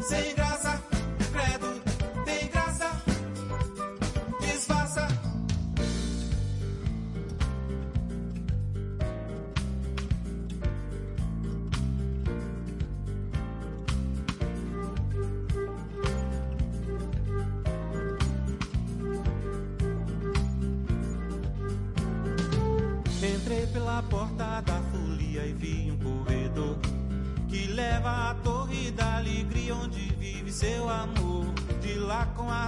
sem 0.00 0.34
graça, 0.34 0.49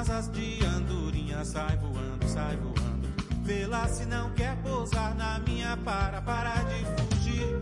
asas 0.03 0.28
de 0.32 0.59
andorinha 0.64 1.44
sai 1.44 1.76
voando, 1.76 2.28
sai 2.28 2.57
voando. 2.57 3.09
Vê 3.44 3.66
lá 3.66 3.86
se 3.86 4.05
não 4.05 4.32
quer 4.32 4.57
pousar 4.61 5.14
na 5.14 5.38
minha 5.38 5.76
para, 5.76 6.20
para 6.22 6.55
de 6.64 6.84
fugir, 6.96 7.61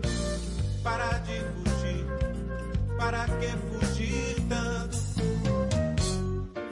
para 0.81 1.19
de 1.19 1.39
fugir, 1.53 2.05
para 2.97 3.25
que 3.39 3.51
fugir 3.69 4.35
tanto? 4.49 4.97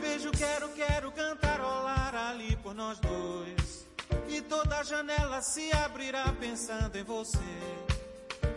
Vejo, 0.01 0.31
quero, 0.31 0.69
quero 0.69 1.11
cantarolar 1.11 2.15
ali 2.15 2.55
por 2.63 2.73
nós 2.73 2.99
dois. 2.99 3.87
E 4.27 4.41
toda 4.41 4.83
janela 4.83 5.39
se 5.41 5.71
abrirá 5.71 6.33
pensando 6.39 6.95
em 6.95 7.03
você. 7.03 7.88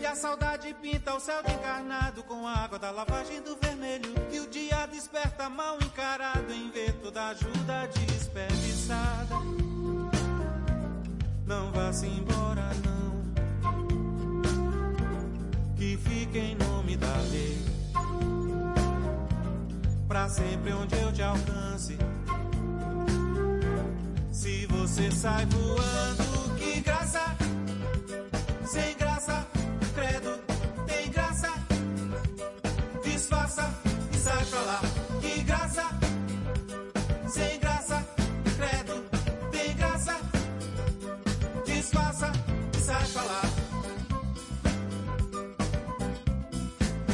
E 0.03 0.05
a 0.07 0.17
saudade 0.17 0.75
pinta 0.83 1.15
o 1.15 1.21
céu 1.21 1.41
de 1.45 1.53
encarnado 1.53 2.25
com 2.25 2.45
a 2.45 2.55
água 2.65 2.77
da 2.77 2.91
lavagem 2.91 3.41
do 3.41 3.57
vermelho. 3.57 4.13
E 4.33 4.41
o 4.41 4.49
dia 4.49 4.85
desperta 4.87 5.49
mal 5.49 5.79
encarado 5.81 6.53
em 6.53 6.73
ver 6.73 6.93
toda 6.95 7.29
ajuda 7.29 7.89
desperdiçada. 8.09 9.37
Não 11.47 11.71
vá-se 11.71 12.07
embora, 12.07 12.69
não. 12.85 13.23
Que 15.77 15.97
fique 15.97 16.37
em 16.37 16.57
nome 16.57 16.97
da 16.97 17.17
lei. 17.31 17.65
Pra 20.09 20.29
sempre 20.29 20.73
onde 20.73 20.97
eu 20.97 21.13
te 21.13 21.23
alcance. 21.23 21.97
Se 24.33 24.67
você 24.67 25.13
sai 25.13 25.47
voando, 25.47 26.57
que 26.59 26.81
graça, 26.81 27.37
sem 28.65 28.97
graça, 28.97 29.47
Disfarça 33.33 33.75
e 34.13 34.17
sai 34.19 34.45
pra 34.45 34.61
lá, 34.61 34.81
que 35.23 35.43
graça, 35.43 35.85
sem 37.29 37.59
graça, 37.61 38.07
credo, 38.57 39.51
tem 39.51 39.75
graça. 39.75 40.21
Disfarça 41.65 42.31
e 42.77 42.79
sai 42.79 43.07
pra 43.07 43.23
lá. 43.23 43.41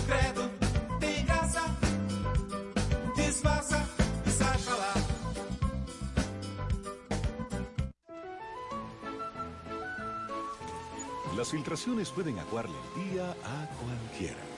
Credo, 0.06 0.50
tem. 0.98 1.18
Las 11.36 11.50
filtraciones 11.50 12.10
pueden 12.10 12.40
aguarle 12.40 12.74
el 12.96 13.12
día 13.12 13.30
a 13.30 13.68
cualquiera. 13.78 14.57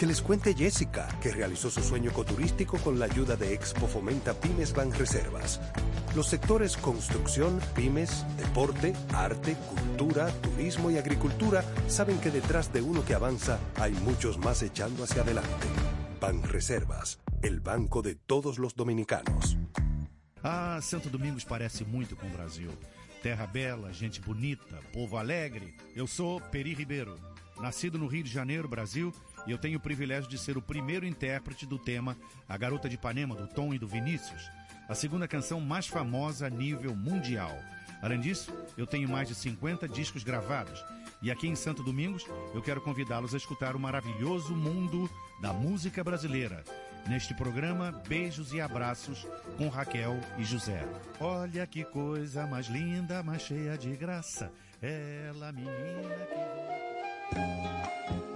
Que 0.00 0.06
les 0.06 0.22
cuente 0.22 0.54
Jessica, 0.54 1.06
que 1.20 1.30
realizó 1.30 1.68
su 1.68 1.82
sueño 1.82 2.10
ecoturístico 2.10 2.78
con 2.78 2.98
la 2.98 3.04
ayuda 3.04 3.36
de 3.36 3.52
Expo 3.52 3.86
Fomenta 3.86 4.32
Pymes 4.32 4.72
Banreservas. 4.72 5.60
Los 6.16 6.26
sectores 6.26 6.78
construcción, 6.78 7.60
pymes, 7.74 8.24
deporte, 8.38 8.94
arte, 9.12 9.58
cultura, 9.68 10.28
turismo 10.40 10.90
y 10.90 10.96
agricultura 10.96 11.62
saben 11.86 12.18
que 12.18 12.30
detrás 12.30 12.72
de 12.72 12.80
uno 12.80 13.04
que 13.04 13.12
avanza 13.12 13.58
hay 13.76 13.92
muchos 13.92 14.38
más 14.38 14.62
echando 14.62 15.04
hacia 15.04 15.20
adelante. 15.20 15.66
Pan 16.18 16.44
Reservas, 16.44 17.20
el 17.42 17.60
banco 17.60 18.00
de 18.00 18.14
todos 18.14 18.58
los 18.58 18.74
dominicanos. 18.74 19.58
Ah, 20.42 20.78
Santo 20.80 21.10
Domingos 21.10 21.44
parece 21.44 21.84
muito 21.84 22.16
com 22.16 22.26
o 22.26 22.30
Brasil. 22.30 22.70
Terra 23.22 23.46
bela, 23.46 23.92
gente 23.92 24.18
bonita, 24.22 24.80
povo 24.94 25.18
alegre. 25.18 25.76
Eu 25.94 26.06
sou 26.06 26.40
Peri 26.40 26.72
Ribeiro, 26.72 27.18
nascido 27.60 27.98
no 27.98 28.06
Rio 28.06 28.24
de 28.24 28.30
Janeiro, 28.30 28.66
Brasil, 28.66 29.12
e 29.46 29.50
eu 29.50 29.58
tenho 29.58 29.78
o 29.78 29.80
privilégio 29.80 30.28
de 30.28 30.38
ser 30.38 30.56
o 30.56 30.62
primeiro 30.62 31.06
intérprete 31.06 31.66
do 31.66 31.78
tema 31.78 32.16
A 32.48 32.56
Garota 32.56 32.88
de 32.88 32.96
Ipanema, 32.96 33.34
do 33.34 33.46
Tom 33.46 33.72
e 33.74 33.78
do 33.78 33.88
Vinícius, 33.88 34.50
a 34.88 34.94
segunda 34.94 35.28
canção 35.28 35.60
mais 35.60 35.86
famosa 35.86 36.46
a 36.46 36.50
nível 36.50 36.94
mundial. 36.96 37.56
Além 38.02 38.20
disso, 38.20 38.52
eu 38.76 38.86
tenho 38.86 39.08
mais 39.08 39.28
de 39.28 39.34
50 39.34 39.88
discos 39.88 40.24
gravados. 40.24 40.82
E 41.22 41.30
aqui 41.30 41.46
em 41.46 41.54
Santo 41.54 41.82
Domingos, 41.82 42.24
eu 42.54 42.62
quero 42.62 42.80
convidá-los 42.80 43.34
a 43.34 43.36
escutar 43.36 43.76
o 43.76 43.80
maravilhoso 43.80 44.54
mundo 44.54 45.08
da 45.40 45.52
música 45.52 46.02
brasileira. 46.02 46.64
Neste 47.06 47.34
programa, 47.34 47.92
beijos 48.08 48.52
e 48.52 48.60
abraços 48.60 49.26
com 49.56 49.68
Raquel 49.68 50.18
e 50.38 50.44
José. 50.44 50.86
Olha 51.20 51.66
que 51.66 51.84
coisa 51.84 52.46
mais 52.46 52.66
linda, 52.66 53.22
mais 53.22 53.42
cheia 53.42 53.76
de 53.76 53.94
graça. 53.96 54.50
Ela, 54.82 55.52
menina 55.52 56.26
que. 57.30 58.29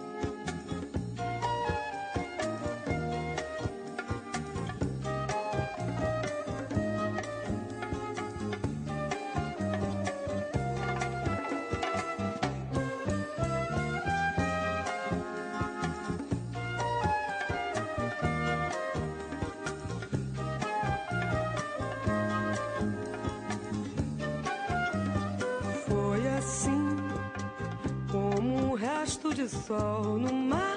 De 29.32 29.48
sol 29.48 30.18
no 30.18 30.32
mar, 30.34 30.76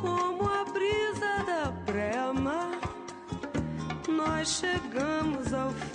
como 0.00 0.48
a 0.48 0.64
brisa 0.64 1.44
da 1.46 1.72
pré-mar. 1.86 2.78
Nós 4.08 4.48
chegamos 4.48 5.54
ao 5.54 5.70
fim. 5.70 5.93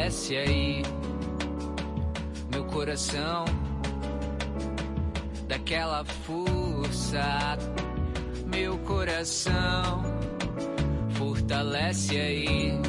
Fortalece 0.00 0.36
aí 0.38 0.82
meu 2.50 2.64
coração 2.64 3.44
daquela 5.46 6.02
força, 6.04 7.58
meu 8.46 8.78
coração 8.78 10.02
fortalece 11.10 12.16
aí 12.16 12.80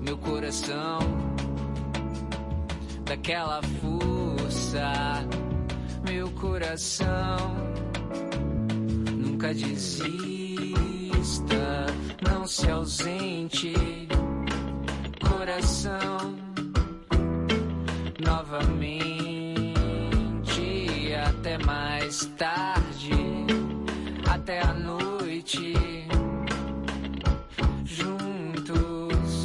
meu 0.00 0.18
coração 0.18 0.98
daquela 3.04 3.60
força, 3.62 4.92
meu 6.04 6.28
coração 6.32 7.54
nunca 9.12 9.54
desista, 9.54 9.86
não 12.28 12.44
se 12.44 12.68
ausente, 12.68 13.72
coração 15.44 16.34
novamente 18.24 19.14
até 21.28 21.58
mais 21.58 22.24
tarde, 22.38 23.10
até 24.26 24.62
a 24.62 24.72
noite. 24.72 25.74
Juntos, 27.84 29.44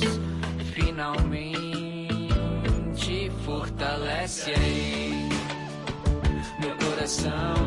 finalmente 0.73 1.19
fortalece 3.43 4.51
aí 4.51 5.27
meu 6.61 6.77
coração 6.77 7.58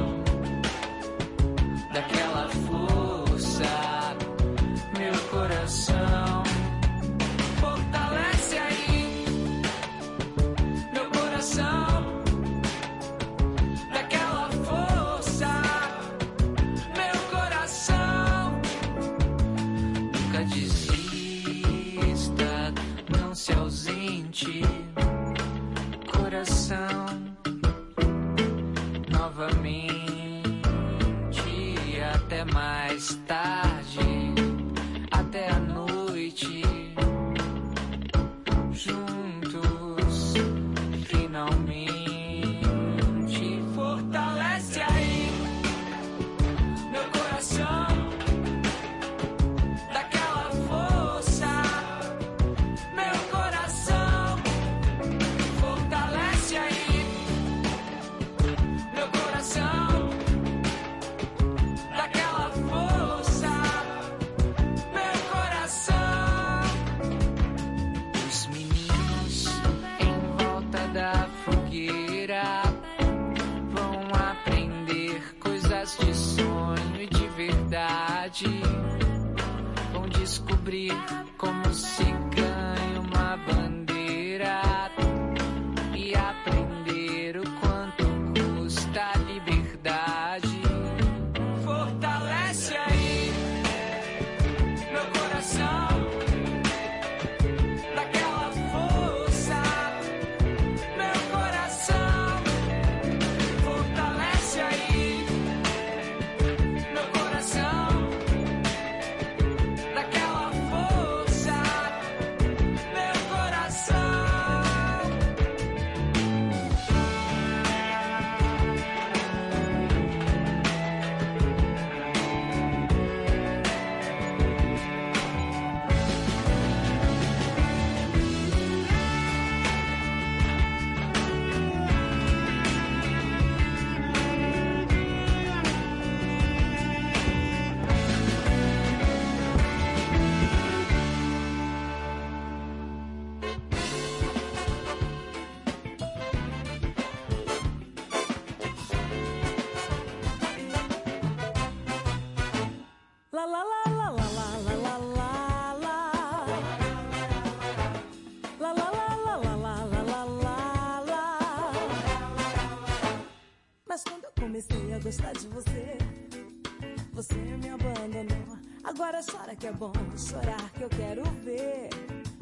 Agora 168.94 169.22
chora 169.22 169.56
que 169.56 169.66
é 169.66 169.72
bom, 169.72 169.90
chorar 170.18 170.70
que 170.72 170.82
eu 170.82 170.88
quero 170.90 171.22
ver. 171.42 171.88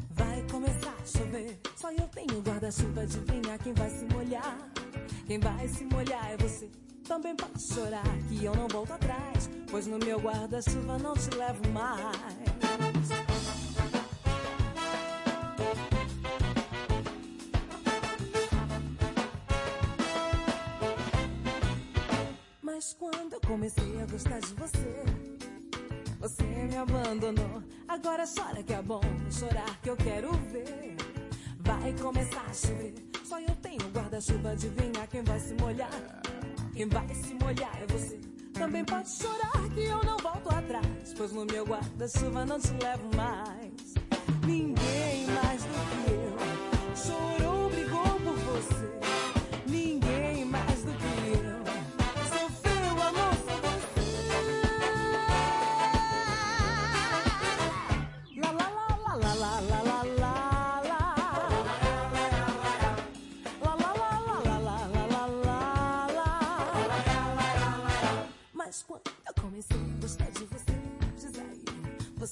Vai 0.09 0.45
começar 0.51 0.93
a 1.01 1.05
chover. 1.05 1.57
Só 1.77 1.89
eu 1.93 2.05
tenho 2.09 2.41
guarda-chuva, 2.41 3.03
adivinha 3.03 3.57
quem 3.57 3.73
vai 3.73 3.89
se 3.89 4.03
molhar? 4.13 4.57
Quem 5.25 5.39
vai 5.39 5.65
se 5.69 5.85
molhar 5.85 6.29
é 6.29 6.35
você. 6.35 6.69
Também 7.07 7.37
pode 7.37 7.63
chorar 7.63 8.03
que 8.27 8.43
eu 8.43 8.53
não 8.53 8.67
volto 8.67 8.91
atrás, 8.91 9.49
pois 9.69 9.87
no 9.87 9.97
meu 9.99 10.19
guarda-chuva 10.19 10.99
não 10.99 11.13
te 11.13 11.29
levo 11.37 11.69
mais. 11.69 12.17
Mas 22.61 22.93
quando 22.99 23.33
eu 23.35 23.41
comecei 23.47 24.01
a 24.01 24.05
gostar 24.05 24.41
de 24.41 24.53
você, 24.55 25.30
você 26.21 26.43
me 26.43 26.77
abandonou. 26.77 27.63
Agora 27.87 28.25
chora 28.27 28.61
que 28.61 28.73
é 28.73 28.81
bom, 28.81 29.01
chorar 29.31 29.81
que 29.81 29.89
eu 29.89 29.97
quero 29.97 30.31
ver. 30.51 30.95
Vai 31.59 31.93
começar 31.93 32.45
a 32.47 32.53
chover. 32.53 32.93
Só 33.25 33.39
eu 33.39 33.55
tenho 33.55 33.81
guarda-chuva, 33.91 34.51
adivinha 34.51 35.07
quem 35.09 35.23
vai 35.23 35.39
se 35.39 35.55
molhar? 35.55 36.21
Quem 36.75 36.87
vai 36.87 37.07
se 37.15 37.33
molhar 37.33 37.75
é 37.81 37.87
você. 37.87 38.19
Também 38.53 38.85
pode 38.85 39.09
chorar 39.09 39.67
que 39.73 39.81
eu 39.81 40.03
não 40.03 40.17
volto 40.17 40.49
atrás, 40.49 41.13
pois 41.17 41.33
no 41.33 41.43
meu 41.45 41.65
guarda-chuva 41.65 42.45
não 42.45 42.59
te 42.59 42.71
levo 42.73 43.09
mais. 43.17 43.95
Ninguém 44.45 45.25
mais 45.27 45.50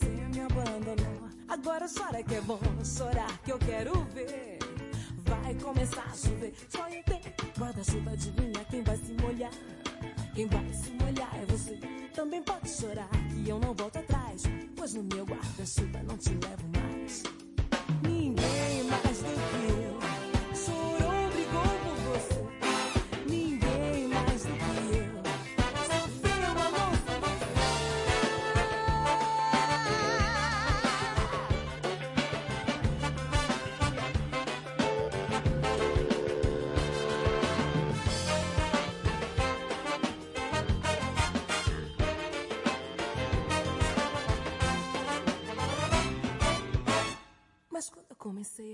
você, 0.10 0.28
me 0.30 0.39
abandonou. 0.41 1.30
Agora 1.47 1.88
chora 1.88 2.24
que 2.24 2.36
é 2.36 2.41
bom 2.41 2.60
chorar 2.84 3.38
que 3.43 3.51
eu 3.51 3.60
quero 3.60 3.93
ver. 4.14 4.60
Vai 5.26 5.53
começar 5.55 6.03
a 6.03 6.16
chover, 6.16 6.53
só 6.70 6.88
eu 6.89 7.03
tenho 7.03 7.22
guarda-chuva, 7.57 8.12
adivinha 8.12 8.66
quem 8.70 8.84
vai 8.84 8.97
se 8.97 9.14
molhar? 9.14 9.51
Quem 10.34 10.47
vai 10.47 10.74
se 10.74 10.91
molhar 10.91 11.36
é 11.36 11.45
você. 11.45 11.80
Também 12.16 12.41
pode 12.41 12.70
chorar 12.70 13.10
que 13.10 13.47
eu 13.47 13.60
não 13.60 13.74
volto 13.74 13.97
atrás, 13.97 14.43
pois 14.76 14.93
no 14.93 15.03
meu 15.03 15.26
guarda-chuva 15.26 16.03
não 16.03 16.18
te 16.18 16.30
levo 16.30 16.68
mais. 16.74 17.39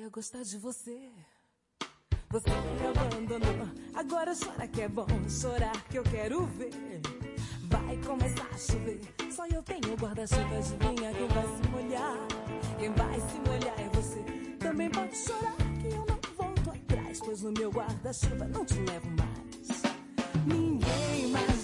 Gostar 0.10 0.44
de 0.44 0.58
você, 0.58 1.10
você 2.30 2.50
me 2.50 2.88
abandonou. 2.88 3.68
Agora 3.94 4.34
chora 4.36 4.68
que 4.68 4.82
é 4.82 4.88
bom 4.88 5.08
chorar 5.30 5.84
que 5.90 5.98
eu 5.98 6.04
quero 6.04 6.46
ver. 6.46 6.72
Vai 7.64 7.98
começar 7.98 8.48
a 8.52 8.58
chover, 8.58 9.02
só 9.32 9.48
eu 9.48 9.64
tenho 9.64 9.96
guarda-chuva. 9.96 10.58
Adivinha 10.58 11.14
quem 11.14 11.28
vai 11.28 11.48
se 11.48 11.70
molhar? 11.70 12.28
Quem 12.78 12.92
vai 12.94 13.20
se 13.20 13.40
molhar 13.50 13.80
é 13.80 13.90
você. 13.90 14.22
Também 14.60 14.90
pode 14.90 15.18
chorar 15.18 15.56
que 15.82 15.88
eu 15.88 16.06
não 16.06 16.20
volto 16.38 16.70
atrás, 16.72 17.20
pois 17.20 17.42
no 17.42 17.52
meu 17.52 17.72
guarda-chuva 17.72 18.46
não 18.46 18.66
te 18.66 18.76
levo 18.76 19.10
mais. 19.12 19.82
Ninguém 20.46 21.32
mais 21.32 21.55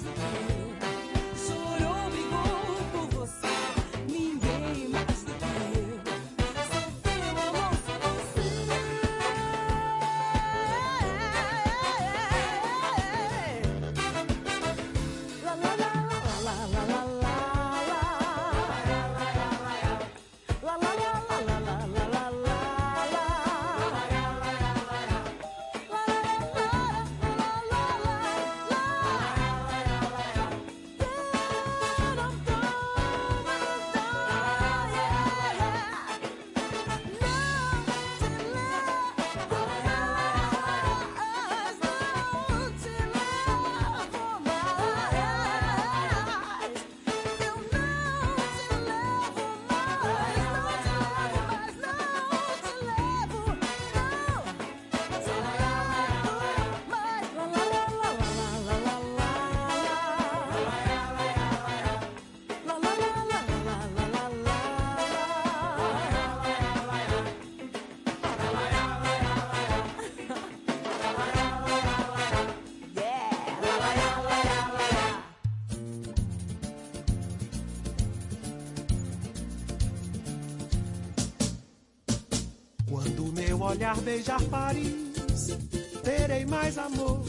beijar 84.21 84.41
Paris, 84.43 85.57
terei 86.03 86.45
mais 86.45 86.77
amor, 86.77 87.23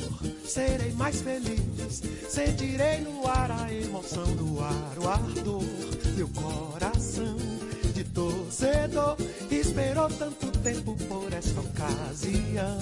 serei 0.45 0.93
mais 0.93 1.22
feliz. 1.22 2.03
Sentirei 2.28 3.01
no 3.01 3.26
ar 3.26 3.51
a 3.51 3.72
emoção 3.72 4.24
do 4.36 4.61
ar, 4.61 4.99
o 4.99 5.09
ardor. 5.09 5.64
Meu 6.16 6.28
coração 6.28 7.36
de 7.95 8.05
torcedor 8.05 9.16
esperou 9.51 10.09
tanto 10.11 10.47
tempo 10.59 10.95
por 11.09 11.32
esta 11.32 11.61
ocasião. 11.61 12.78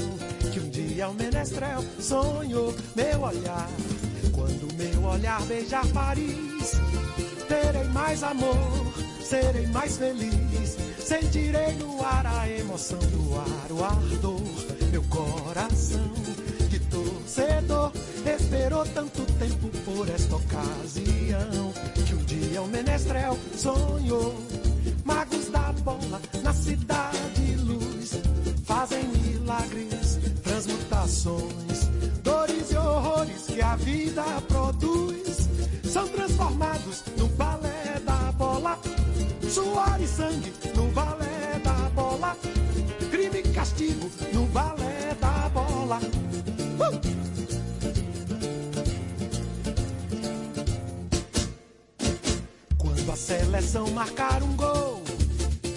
Que 0.52 0.58
um 0.58 0.70
dia 0.70 1.08
o 1.08 1.14
menestrel 1.14 1.84
sonhou 2.00 2.74
meu 2.96 3.20
olhar. 3.22 3.68
Quando 4.32 4.74
meu 4.74 5.04
olhar 5.08 5.40
beijar 5.46 5.86
Paris, 5.88 6.72
terei 7.46 7.84
mais 7.92 8.22
amor, 8.24 8.92
serei 9.22 9.66
mais 9.68 9.96
feliz. 9.96 10.49
Sentirei 11.10 11.74
no 11.74 12.00
ar 12.06 12.24
a 12.24 12.48
emoção 12.48 12.96
do 13.00 13.34
ar, 13.34 13.72
o 13.72 13.82
ardor. 13.82 14.40
Meu 14.92 15.02
coração 15.02 16.12
de 16.68 16.78
torcedor 16.78 17.90
esperou 18.24 18.84
tanto 18.94 19.22
tempo 19.32 19.70
por 19.84 20.08
esta 20.08 20.36
ocasião. 20.36 21.72
Que 22.06 22.14
um 22.14 22.24
dia 22.24 22.62
o 22.62 22.68
menestrel 22.68 23.36
sonhou. 23.56 24.36
Magos 25.04 25.48
da 25.48 25.72
bola 25.82 26.22
na 26.44 26.54
cidade 26.54 27.56
luz 27.56 28.12
fazem 28.64 29.02
milagres, 29.08 30.16
transmutações, 30.44 31.90
dores 32.22 32.70
e 32.70 32.76
horrores 32.76 33.46
que 33.46 33.60
a 33.60 33.74
vida 33.74 34.22
produz. 34.46 35.48
São 35.92 36.06
transformados 36.06 36.99
Suor 39.50 40.00
e 40.00 40.06
sangue 40.06 40.52
no 40.76 40.86
balé 40.92 41.58
da 41.64 41.90
bola. 41.92 42.36
Crime 43.10 43.40
e 43.40 43.42
castigo 43.52 44.08
no 44.32 44.46
balé 44.46 45.12
da 45.20 45.48
bola. 45.48 45.98
Uh! 46.78 47.00
Quando 52.78 53.10
a 53.10 53.16
seleção 53.16 53.90
marcar 53.90 54.40
um 54.44 54.54
gol, 54.54 55.02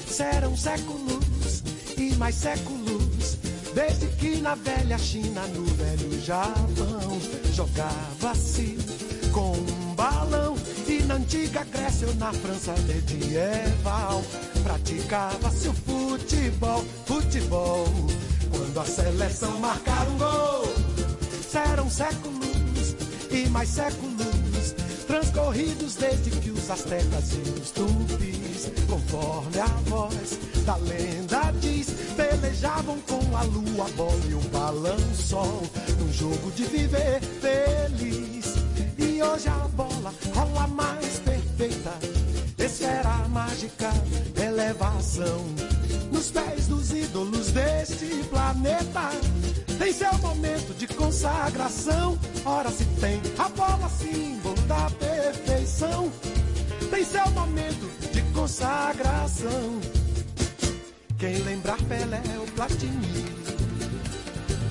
serão 0.08 0.56
séculos 0.56 1.64
e 1.98 2.14
mais 2.18 2.36
séculos. 2.36 3.40
Desde 3.74 4.06
que 4.18 4.36
na 4.36 4.54
velha 4.54 5.00
China, 5.00 5.48
no 5.48 5.66
velho 5.66 6.22
Japão, 6.22 7.20
jogava-se 7.56 8.78
com 9.32 9.54
um 9.54 9.96
balão. 9.96 10.53
Na 11.14 11.20
antiga 11.20 11.64
Grécia 11.66 12.08
ou 12.08 12.16
na 12.16 12.34
França 12.34 12.74
medieval, 12.88 14.24
praticava-se 14.64 15.68
o 15.68 15.74
futebol, 15.74 16.84
futebol. 17.06 17.86
Quando 18.50 18.80
a 18.80 18.84
seleção 18.84 19.60
marcar 19.60 20.08
um 20.08 20.18
gol, 20.18 20.74
serão 21.48 21.88
séculos 21.88 22.96
e 23.30 23.48
mais 23.50 23.70
séculos 23.70 24.74
transcorridos 25.06 25.94
desde 25.98 26.32
que 26.32 26.50
os 26.50 26.72
astecas 26.72 27.32
e 27.34 27.60
os 27.62 27.70
tupis, 27.70 28.72
conforme 28.90 29.60
a 29.60 29.68
voz 29.88 30.40
da 30.66 30.78
lenda 30.78 31.54
diz, 31.62 31.92
pelejavam 32.18 32.98
com 33.02 33.38
a 33.38 33.44
lua, 33.44 33.86
a 33.86 33.90
bola 33.92 34.26
e 34.28 34.34
o 34.34 34.42
balão 34.50 34.98
sol, 35.14 35.62
num 36.00 36.12
jogo 36.12 36.50
de 36.56 36.66
viver 36.66 37.22
feliz. 37.40 38.56
E 38.98 39.22
hoje 39.22 39.48
a 39.48 39.68
bola 39.76 39.93
perfeita, 41.58 41.92
esfera 42.58 43.28
mágica, 43.30 43.90
elevação. 44.42 45.46
Nos 46.12 46.32
pés 46.32 46.68
dos 46.68 46.92
ídolos 46.92 47.52
deste 47.52 48.06
planeta, 48.30 49.10
tem 49.78 49.94
seu 49.94 50.14
momento 50.20 50.74
de 50.78 50.88
consagração. 50.88 52.18
Ora 52.46 52.72
se 52.72 52.86
tem 53.00 53.22
a 53.38 53.50
bola 53.50 53.90
símbolo 53.90 54.60
da 54.64 54.90
perfeição, 54.92 56.12
tem 56.90 57.04
seu 57.04 57.30
momento 57.32 57.90
de 58.12 58.22
consagração. 58.34 59.80
Quem 61.18 61.38
lembrar 61.44 61.78
Pelé 61.84 62.22
ou 62.40 62.46
Platini, 62.48 63.26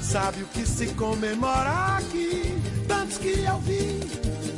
sabe 0.03 0.43
o 0.43 0.47
que 0.49 0.67
se 0.67 0.89
comemora 0.89 1.97
aqui. 1.97 2.43
Tantos 2.87 3.19
que 3.19 3.41
eu 3.41 3.59
vi, 3.61 4.01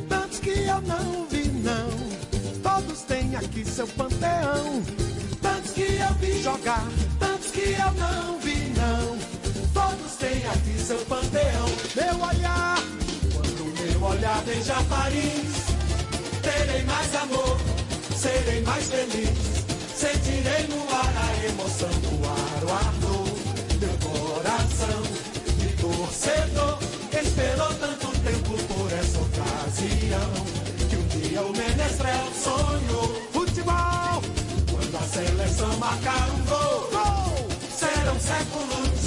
tantos 0.09 0.39
que 0.41 0.51
eu 0.51 0.81
não 0.83 1.27
vi. 1.29 1.44
Todos 2.65 3.03
têm 3.03 3.37
aqui 3.37 3.63
seu 3.63 3.87
panteão. 3.87 4.83
tantos 5.43 5.71
que 5.73 5.83
eu 5.83 6.15
vi 6.19 6.43
jogar, 6.43 6.87
tantos 7.19 7.51
que 7.51 7.61
eu 7.61 7.93
não 7.93 8.39
vi 8.41 8.73
não. 8.75 9.19
Todos 9.75 10.13
têm 10.17 10.47
aqui 10.47 10.79
seu 10.79 10.97
panteão. 11.05 11.67
Meu 11.95 12.27
olhar, 12.27 12.79
quando 13.35 13.65
meu 13.79 14.03
olhar 14.09 14.43
beija 14.47 14.83
Paris, 14.89 15.67
terei 16.41 16.83
mais 16.85 17.15
amor, 17.15 17.59
serei 18.17 18.63
mais 18.63 18.85
feliz. 18.89 19.65
Sentirei 19.95 20.67
no 20.69 20.83
ar 20.91 21.15
a 21.17 21.47
emoção 21.47 21.91
do 22.01 22.27
ar, 22.27 22.65
o 22.65 22.73
ardor, 22.73 23.29
meu 23.79 23.97
coração 24.09 25.03
de 25.59 25.69
torcedor. 25.83 26.79
Esperou 27.13 27.75
tanto 27.75 28.09
tempo 28.21 28.57
por 28.73 28.91
essa 28.91 29.19
ocasião 29.21 30.54
dia 31.35 31.43
o 31.43 31.53
menestrel 31.53 32.33
sonhou. 32.33 33.09
Futebol, 33.33 34.23
quando 34.71 34.97
a 34.97 35.03
seleção 35.03 35.77
marcar 35.79 36.31
um 36.31 36.45
gol, 36.45 36.91
gol, 36.93 37.49
serão 37.77 38.19
séculos 38.21 39.01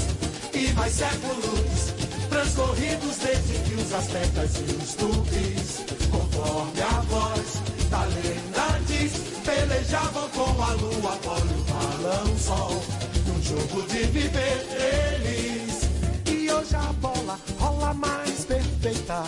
e 0.53 0.73
mais 0.73 0.93
séculos 0.93 1.93
transcorridos 2.29 3.17
desde 3.17 3.53
que 3.63 3.73
os 3.81 3.93
astecas 3.93 4.51
e 4.57 4.75
os 4.75 4.93
tuques, 4.95 5.85
conforme 6.11 6.81
a 6.81 7.01
voz 7.01 7.61
da 7.89 8.03
lenda 8.03 8.79
diz, 8.87 9.13
pelejavam 9.45 10.29
com 10.29 10.63
a 10.63 10.73
lua, 10.73 11.13
Apolo 11.13 11.65
balão 11.69 12.37
sol, 12.37 12.83
num 13.25 13.41
jogo 13.41 13.81
de 13.87 14.03
viver 14.07 14.67
eles. 14.75 15.89
E 16.25 16.51
hoje 16.51 16.75
a 16.75 16.93
bola 16.93 17.39
rola 17.57 17.93
mais 17.93 18.43
perfeita, 18.43 19.23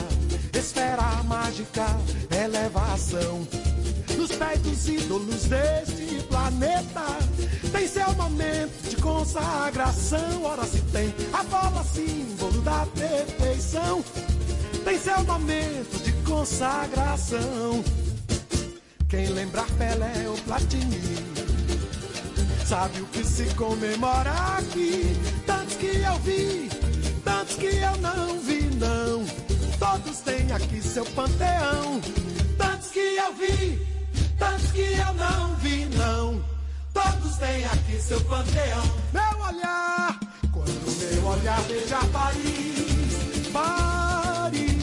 esfera 0.54 1.24
mágica, 1.24 1.86
elevação. 3.00 3.48
Nos 4.18 4.32
pés 4.34 4.60
dos 4.62 4.90
ídolos 4.90 5.46
deste 5.46 6.24
planeta, 6.28 7.06
tem 7.72 7.88
seu 7.88 8.12
momento 8.14 8.90
de 8.90 8.96
consagração. 8.98 10.44
Ora 10.44 10.66
se 10.66 10.82
tem 10.82 11.14
a 11.32 11.44
bola, 11.44 11.84
símbolo 11.84 12.62
da 12.62 12.86
perfeição, 12.88 14.04
tem 14.84 15.00
seu 15.00 15.24
momento 15.24 16.04
de 16.04 16.12
consagração. 16.24 17.84
Quem 19.08 19.28
lembrar 19.28 19.66
Pelé 19.72 20.30
ou 20.30 20.38
Platini 20.44 21.02
Sabe 22.64 23.02
o 23.02 23.08
que 23.08 23.24
se 23.24 23.46
comemora 23.56 24.32
aqui 24.60 25.18
Tantos 25.48 25.76
que 25.78 25.88
eu 25.88 26.20
vi 26.20 26.70
Tantos 27.24 27.56
que 27.56 27.66
eu 27.66 27.98
não 28.02 28.40
vi 28.40 28.70
não 28.76 29.26
Todos 29.80 30.20
têm 30.20 30.52
aqui 30.52 30.80
seu 30.80 31.04
panteão 31.06 32.00
que 33.00 33.16
eu 33.16 33.34
vi 33.34 33.88
Tantos 34.38 34.72
que 34.72 34.82
eu 34.82 35.14
não 35.14 35.56
vi 35.56 35.86
não 35.86 36.44
Todos 36.94 37.38
têm 37.38 37.66
aqui 37.66 38.00
seu 38.02 38.20
panteão 38.26 38.84
Meu 39.14 39.40
olhar 39.48 40.20
Quando 40.52 41.14
meu 41.14 41.26
olhar 41.28 41.62
beija 41.64 42.00
Paris 42.12 43.48
Paris 43.54 44.80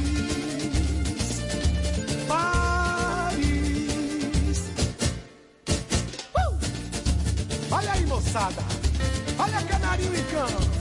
Paris 2.27 3.47
Olha 7.71 7.93
aí, 7.93 8.07
moçada. 8.07 8.63
Olha 9.39 9.63
canarinho 9.63 10.17
em 10.17 10.25
cana. 10.25 10.76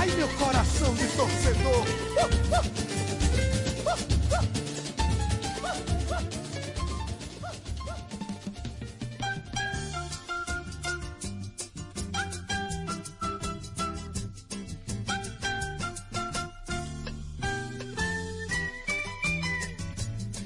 Ai, 0.00 0.10
meu 0.12 0.28
coração 0.38 0.94
de 0.94 1.06
torcedor. 1.08 1.84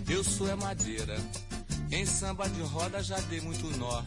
Eu 0.09 0.25
sou 0.25 0.49
é 0.49 0.57
madeira. 0.57 1.17
Em 1.93 2.05
samba 2.05 2.49
de 2.49 2.61
roda 2.63 3.01
já 3.05 3.21
dei 3.21 3.41
muito 3.41 3.71
nó. 3.79 4.03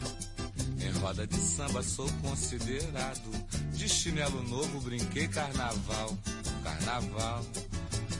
Em 0.78 0.90
roda 1.00 1.26
de 1.26 1.36
samba 1.36 1.82
sou 1.82 2.06
considerado. 2.20 3.57
Chinelo 3.88 4.42
novo 4.42 4.80
brinquei 4.80 5.26
carnaval. 5.28 6.16
Carnaval. 6.62 7.44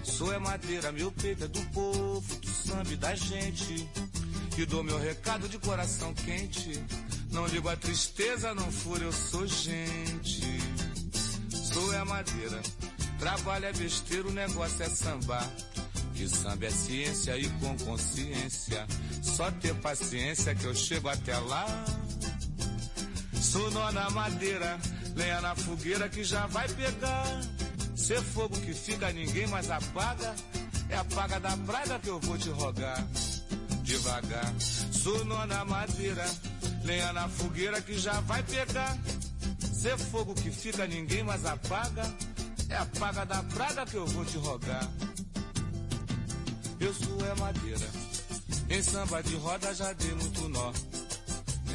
Sou 0.02 0.32
é 0.32 0.38
madeira, 0.38 0.90
meu 0.90 1.12
peito 1.12 1.44
é 1.44 1.48
do 1.48 1.60
povo, 1.66 2.36
do 2.36 2.48
samba 2.48 2.92
e 2.92 2.96
da 2.96 3.14
gente. 3.14 3.88
E 4.56 4.66
dou 4.66 4.82
meu 4.82 4.98
recado 4.98 5.48
de 5.48 5.58
coração 5.58 6.12
quente. 6.14 6.82
Não 7.30 7.46
ligo 7.46 7.68
a 7.68 7.76
tristeza, 7.76 8.54
não 8.54 8.72
furo, 8.72 9.04
eu 9.04 9.12
sou 9.12 9.46
gente. 9.46 10.42
Sou 11.50 11.92
é 11.94 12.02
madeira. 12.04 12.60
Trabalho 13.18 13.66
é 13.66 13.72
besteira, 13.72 14.26
o 14.26 14.32
negócio 14.32 14.82
é 14.82 14.88
sambar. 14.88 15.48
Que 16.14 16.28
samba 16.28 16.66
é 16.66 16.70
ciência 16.70 17.36
e 17.36 17.48
com 17.60 17.76
consciência. 17.78 18.86
Só 19.22 19.50
ter 19.52 19.74
paciência 19.76 20.54
que 20.54 20.64
eu 20.64 20.74
chego 20.74 21.08
até 21.08 21.38
lá. 21.38 21.84
Sou 23.40 23.70
nó 23.70 23.92
na 23.92 24.10
madeira, 24.10 24.78
lenha 25.18 25.40
na 25.40 25.54
fogueira 25.56 26.08
que 26.08 26.22
já 26.22 26.46
vai 26.46 26.68
pegar. 26.68 27.40
Ser 27.96 28.22
fogo 28.22 28.56
que 28.60 28.72
fica, 28.72 29.10
ninguém 29.12 29.46
mais 29.48 29.68
apaga. 29.70 30.34
É 30.88 30.96
a 30.96 31.04
paga 31.04 31.40
da 31.40 31.56
praga 31.56 31.98
que 31.98 32.08
eu 32.08 32.20
vou 32.20 32.38
te 32.38 32.48
rogar. 32.50 33.04
Devagar, 33.82 34.54
sou 34.92 35.24
nó 35.24 35.46
na 35.46 35.64
madeira, 35.64 36.24
lenha 36.84 37.12
na 37.12 37.28
fogueira 37.28 37.80
que 37.80 37.98
já 37.98 38.20
vai 38.20 38.42
pegar. 38.42 38.96
Ser 39.72 39.98
fogo 39.98 40.34
que 40.34 40.50
fica, 40.50 40.86
ninguém 40.86 41.24
mais 41.24 41.44
apaga. 41.44 42.02
É 42.68 42.76
a 42.76 42.86
paga 42.86 43.24
da 43.24 43.42
praga 43.42 43.86
que 43.86 43.96
eu 43.96 44.06
vou 44.06 44.24
te 44.24 44.36
rogar. 44.38 44.88
Eu 46.78 46.94
sou 46.94 47.26
é 47.26 47.34
madeira. 47.40 47.88
Em 48.70 48.82
samba 48.82 49.22
de 49.22 49.34
roda 49.36 49.74
já 49.74 49.92
dei 49.94 50.14
muito 50.14 50.48
nó. 50.48 50.72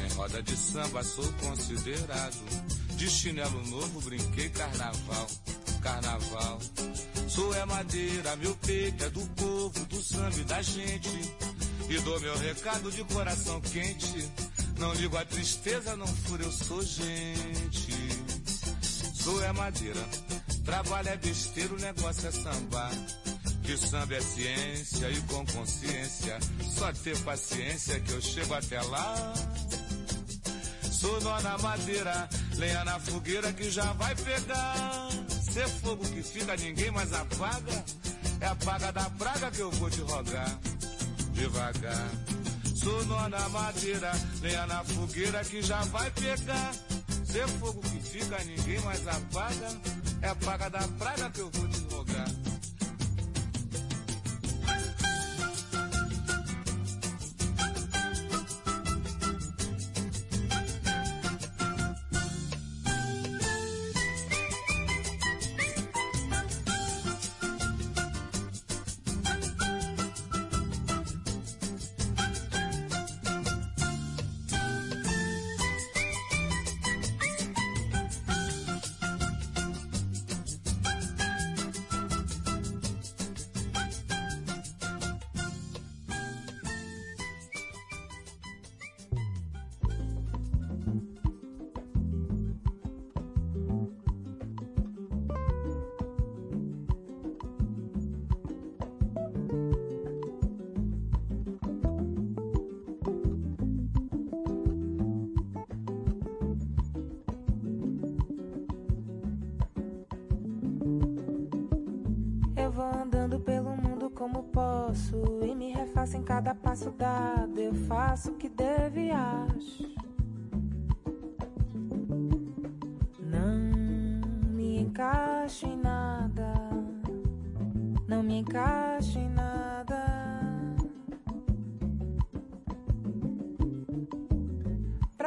Em 0.02 0.14
roda 0.14 0.42
de 0.42 0.56
samba 0.56 1.02
sou 1.02 1.30
considerado. 1.34 2.63
De 2.96 3.10
chinelo 3.10 3.66
novo 3.66 4.00
brinquei 4.02 4.48
carnaval. 4.50 5.26
Carnaval. 5.82 6.58
Sou 7.28 7.54
é 7.54 7.64
madeira, 7.64 8.36
meu 8.36 8.54
peito 8.56 9.04
é 9.04 9.10
do 9.10 9.20
povo, 9.34 9.84
do 9.86 10.02
samba 10.02 10.38
e 10.38 10.44
da 10.44 10.62
gente. 10.62 11.34
E 11.88 11.98
dou 12.00 12.20
meu 12.20 12.36
recado 12.38 12.90
de 12.90 13.04
coração 13.04 13.60
quente. 13.60 14.30
Não 14.78 14.92
ligo 14.94 15.16
a 15.16 15.24
tristeza, 15.24 15.96
não 15.96 16.06
furo, 16.06 16.44
eu 16.44 16.52
sou 16.52 16.82
gente. 16.82 17.92
Sou 19.14 19.42
é 19.44 19.52
madeira. 19.52 20.00
Trabalho 20.64 21.08
é 21.08 21.16
besteira, 21.16 21.74
o 21.74 21.78
negócio 21.78 22.28
é 22.28 22.30
sambar. 22.30 22.92
Que 23.62 23.76
samba 23.76 24.14
é 24.14 24.20
ciência 24.20 25.10
e 25.10 25.20
com 25.22 25.44
consciência. 25.46 26.38
Só 26.76 26.92
ter 26.92 27.18
paciência 27.20 28.00
que 28.00 28.12
eu 28.12 28.20
chego 28.20 28.54
até 28.54 28.80
lá. 28.82 29.32
Sou 31.04 31.20
nó 31.20 31.38
na 31.42 31.58
madeira, 31.58 32.26
lenha 32.56 32.82
na 32.82 32.98
fogueira 32.98 33.52
que 33.52 33.70
já 33.70 33.92
vai 33.92 34.14
pegar. 34.14 35.10
Ser 35.52 35.68
fogo 35.68 36.02
que 36.02 36.22
fica, 36.22 36.56
ninguém 36.56 36.90
mais 36.90 37.12
apaga. 37.12 37.84
É 38.40 38.46
a 38.46 38.54
paga 38.54 38.90
da 38.90 39.10
praga 39.10 39.50
que 39.50 39.60
eu 39.60 39.70
vou 39.72 39.90
te 39.90 40.00
rogar. 40.00 40.58
Devagar. 41.34 42.08
Sou 42.74 43.04
nó 43.04 43.28
na 43.28 43.46
madeira, 43.50 44.12
lenha 44.40 44.66
na 44.66 44.82
fogueira 44.82 45.44
que 45.44 45.60
já 45.60 45.82
vai 45.84 46.10
pegar. 46.12 46.72
Ser 47.26 47.46
fogo 47.48 47.82
que 47.82 48.00
fica, 48.00 48.42
ninguém 48.44 48.80
mais 48.80 49.06
apaga. 49.06 49.68
É 50.22 50.28
a 50.28 50.34
paga 50.36 50.70
da 50.70 50.88
praga 50.88 51.28
que 51.28 51.40
eu 51.40 51.50
vou 51.50 51.68
te 51.68 51.94
rogar. 51.94 52.43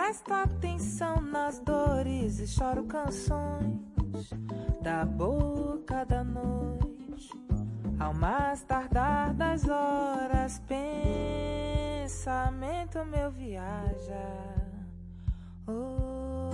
Presta 0.07 0.43
atenção 0.43 1.19
nas 1.19 1.59
dores 1.59 2.39
e 2.39 2.47
choro 2.47 2.85
canções 2.85 4.33
da 4.81 5.03
boca 5.03 6.05
da 6.05 6.23
noite. 6.23 7.29
Ao 7.99 8.13
mais 8.13 8.63
tardar 8.63 9.33
das 9.33 9.67
horas, 9.67 10.61
pensamento 12.05 13.03
meu 13.03 13.29
viaja. 13.29 14.15
Oh, 15.67 16.51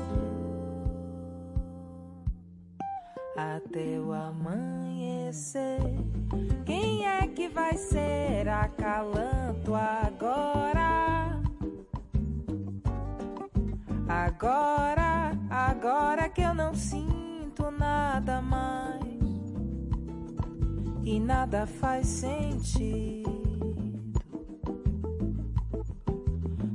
até 3.37 3.99
o 3.99 4.11
amanhecer. 4.13 5.79
Quem 6.65 7.05
é 7.05 7.27
que 7.27 7.49
vai 7.49 7.77
ser 7.77 8.49
acalanto 8.49 9.75
agora? 9.75 11.12
Agora, 14.43 15.31
agora 15.49 16.27
que 16.27 16.41
eu 16.41 16.53
não 16.53 16.73
sinto 16.73 17.71
nada 17.71 18.41
mais 18.41 18.99
e 21.01 21.17
nada 21.17 21.65
faz 21.65 22.05
sentido. 22.07 23.31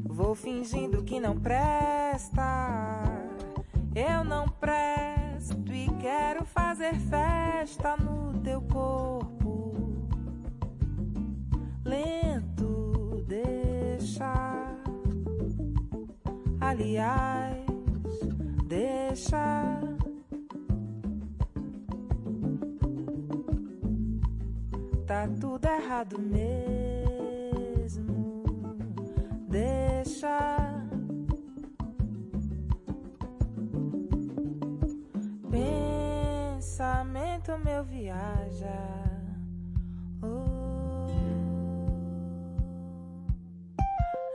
Vou 0.07 0.35
fingindo 0.35 1.03
que 1.03 1.21
não 1.21 1.39
presta, 1.39 3.05
eu 3.95 4.25
não 4.25 4.49
presto 4.49 5.71
e 5.71 5.91
quero 6.01 6.47
fazer 6.47 6.95
festa 6.95 7.99
no 7.99 8.41
teu 8.41 8.63
corpo. 8.63 9.75
Lento, 11.85 13.23
deixa. 13.27 14.59
Aliás, 16.61 17.58
deixa. 19.19 19.81
Tá 25.07 25.29
tudo 25.41 25.67
errado 25.67 26.21
mesmo. 26.21 27.25
Deixa. 29.49 30.85
Pensamento 36.61 37.59
meu 37.65 37.83
viaja. 37.83 38.79
Oh. 40.23 41.09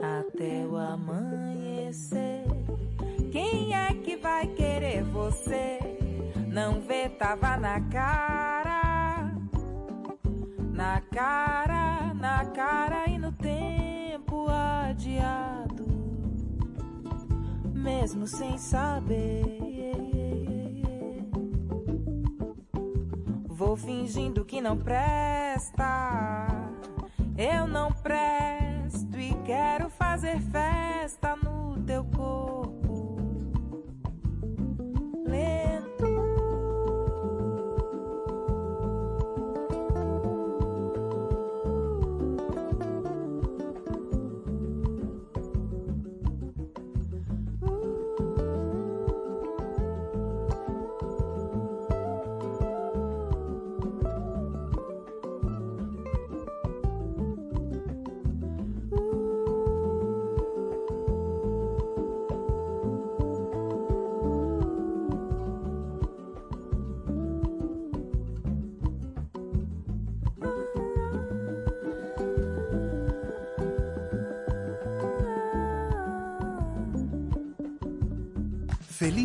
Até 0.02 0.66
o 0.66 0.76
amanhecer. 0.76 2.53
Vai 4.24 4.46
querer 4.46 5.02
você? 5.02 5.78
Não 6.50 6.80
vê, 6.80 7.10
tava 7.10 7.58
na 7.58 7.78
cara. 7.90 9.34
Na 10.72 11.02
cara, 11.02 12.14
na 12.14 12.46
cara 12.46 13.06
e 13.06 13.18
no 13.18 13.30
tempo 13.32 14.46
adiado. 14.48 15.84
Mesmo 17.74 18.26
sem 18.26 18.56
saber. 18.56 19.44
Vou 23.46 23.76
fingindo 23.76 24.42
que 24.42 24.62
não 24.62 24.78
presta. 24.78 26.46
Eu 27.36 27.66
não 27.66 27.92
presto 27.92 29.20
e 29.20 29.34
quero 29.44 29.90
fazer 29.90 30.40
festa 30.40 31.36
no 31.36 31.76
teu 31.82 32.02
corpo. 32.04 32.83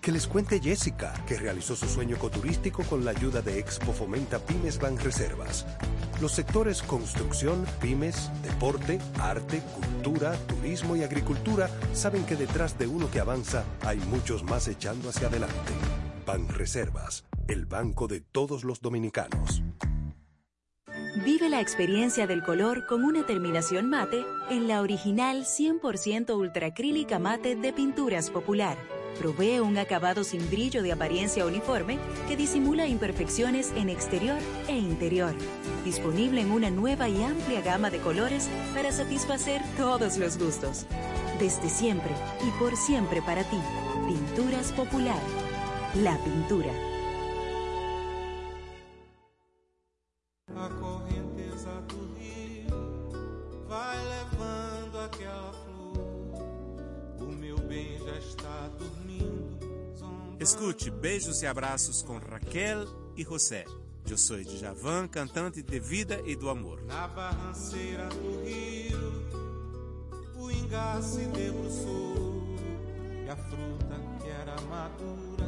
Que 0.00 0.12
les 0.12 0.26
cuente 0.26 0.60
Jessica, 0.60 1.12
que 1.26 1.36
realizó 1.36 1.76
su 1.76 1.86
sueño 1.86 2.16
ecoturístico 2.16 2.82
con 2.84 3.04
la 3.04 3.10
ayuda 3.10 3.42
de 3.42 3.58
Expo 3.58 3.92
Fomenta 3.92 4.38
Pymes 4.38 4.78
Banreservas. 4.78 5.66
Los 6.22 6.32
sectores 6.32 6.82
construcción, 6.82 7.66
pymes, 7.82 8.30
deporte, 8.42 8.98
arte, 9.18 9.62
cultura, 9.74 10.32
turismo 10.46 10.96
y 10.96 11.02
agricultura 11.02 11.68
saben 11.92 12.24
que 12.24 12.36
detrás 12.36 12.78
de 12.78 12.86
uno 12.86 13.10
que 13.10 13.20
avanza 13.20 13.64
hay 13.82 13.98
muchos 13.98 14.42
más 14.42 14.68
echando 14.68 15.10
hacia 15.10 15.28
adelante. 15.28 15.72
Banreservas, 16.26 17.26
el 17.46 17.66
banco 17.66 18.08
de 18.08 18.20
todos 18.20 18.64
los 18.64 18.80
dominicanos. 18.80 19.62
Vive 21.26 21.50
la 21.50 21.60
experiencia 21.60 22.26
del 22.26 22.42
color 22.42 22.86
con 22.86 23.04
una 23.04 23.26
terminación 23.26 23.90
mate 23.90 24.24
en 24.48 24.66
la 24.66 24.80
original 24.80 25.44
100% 25.44 26.34
ultracrílica 26.34 27.18
mate 27.18 27.54
de 27.54 27.72
Pinturas 27.74 28.30
Popular. 28.30 28.78
Provee 29.18 29.60
un 29.60 29.76
acabado 29.78 30.24
sin 30.24 30.48
brillo 30.50 30.82
de 30.82 30.92
apariencia 30.92 31.44
uniforme 31.44 31.98
que 32.28 32.36
disimula 32.36 32.86
imperfecciones 32.86 33.72
en 33.76 33.88
exterior 33.88 34.38
e 34.68 34.76
interior. 34.76 35.34
Disponible 35.84 36.40
en 36.40 36.50
una 36.52 36.70
nueva 36.70 37.08
y 37.08 37.22
amplia 37.22 37.60
gama 37.60 37.90
de 37.90 37.98
colores 37.98 38.48
para 38.74 38.92
satisfacer 38.92 39.60
todos 39.76 40.16
los 40.16 40.38
gustos. 40.38 40.86
Desde 41.38 41.68
siempre 41.68 42.12
y 42.46 42.50
por 42.58 42.76
siempre 42.76 43.22
para 43.22 43.44
ti. 43.44 43.58
Pinturas 44.06 44.72
Popular. 44.72 45.20
La 45.94 46.16
pintura. 46.24 46.89
Escute 60.50 60.90
Beijos 60.90 61.42
e 61.42 61.46
Abraços 61.46 62.02
com 62.02 62.18
Raquel 62.18 62.84
e 63.16 63.22
José. 63.22 63.64
Eu 64.04 64.18
sou 64.18 64.36
Djavan, 64.42 65.06
cantante 65.06 65.62
de 65.62 65.78
vida 65.78 66.20
e 66.26 66.34
do 66.34 66.50
amor. 66.50 66.82
Na 66.82 67.06
barranceira 67.06 68.08
do 68.08 68.44
rio, 68.44 69.22
o 70.36 70.50
ingá 70.50 71.00
se 71.02 71.20
debruçou. 71.26 72.56
E 73.24 73.30
a 73.30 73.36
fruta 73.36 73.94
que 74.20 74.28
era 74.28 74.60
madura, 74.62 75.46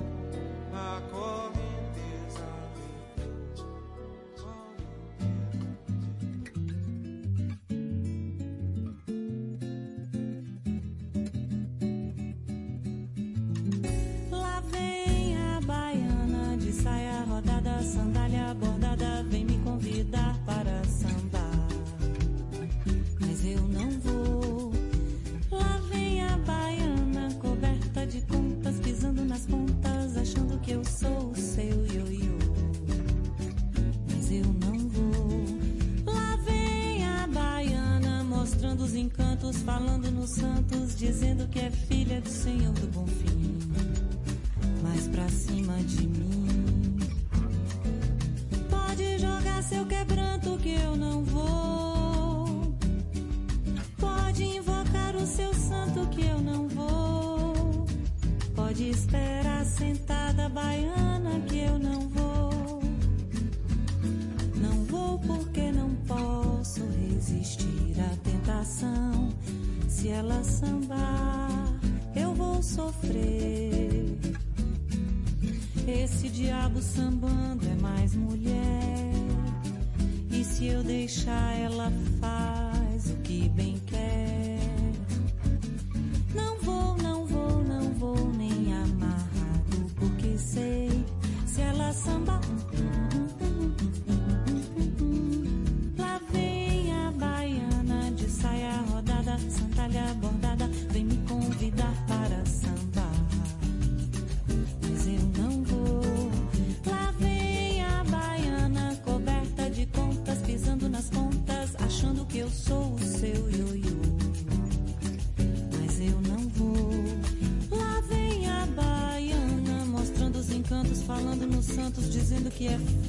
fief 122.69 123.02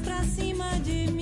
pra 0.00 0.22
cima 0.24 0.78
de 0.82 1.10
mim, 1.12 1.19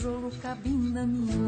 Monjolo, 0.00 0.30
Cabinda, 0.40 1.04
Mina, 1.04 1.39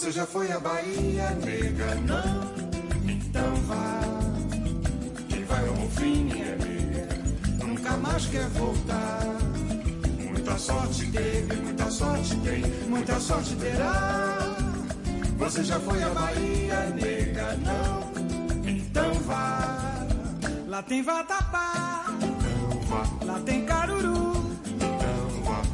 Você 0.00 0.12
já 0.12 0.24
foi 0.24 0.50
à 0.50 0.58
Bahia, 0.58 1.28
nega? 1.44 1.94
Não? 1.96 2.50
Então 3.06 3.54
vá. 3.66 4.00
Quem 5.28 5.44
vai 5.44 5.68
ao 5.68 5.76
fim, 5.90 6.24
minha 6.24 6.56
nega, 6.56 7.08
nunca 7.62 7.98
mais 7.98 8.24
quer 8.24 8.48
voltar. 8.48 9.20
Muita 10.26 10.56
sorte 10.56 11.04
teve, 11.12 11.54
muita 11.54 11.90
sorte 11.90 12.34
tem, 12.36 12.62
muita 12.88 13.20
sorte 13.20 13.54
terá. 13.56 14.56
Você 15.36 15.64
já 15.64 15.78
foi 15.78 16.02
à 16.02 16.08
Bahia, 16.08 16.80
nega? 16.98 17.58
Não? 17.58 18.70
Então 18.70 19.12
vá. 19.26 20.06
Lá 20.66 20.82
tem 20.82 21.02
vatapá, 21.02 22.06
lá 23.26 23.38
tem 23.44 23.66
caruru, 23.66 24.32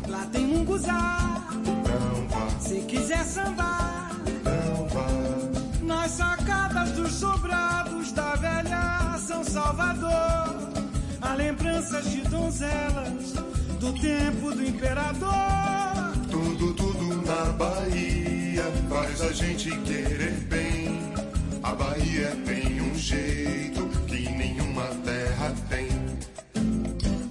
lá 0.08 0.26
tem 0.32 0.46
munguzá. 0.48 1.46
Se 2.58 2.80
quiser 2.80 3.24
sambar, 3.24 3.95
dos 6.92 7.12
sobrados 7.12 8.12
da 8.12 8.34
velha 8.36 9.18
São 9.18 9.42
Salvador, 9.44 10.72
há 11.20 11.34
lembranças 11.34 12.10
de 12.10 12.22
donzelas 12.22 13.32
do 13.80 13.92
tempo 14.00 14.52
do 14.52 14.64
imperador. 14.64 15.32
Tudo, 16.30 16.74
tudo 16.74 17.22
na 17.26 17.52
Bahia 17.52 18.64
faz 18.88 19.20
a 19.20 19.32
gente 19.32 19.70
querer 19.80 20.32
bem. 20.48 21.12
A 21.62 21.74
Bahia 21.74 22.36
tem 22.44 22.80
um 22.80 22.94
jeito 22.94 23.86
que 24.06 24.28
nenhuma 24.30 24.86
terra 25.04 25.52
tem. 25.68 25.88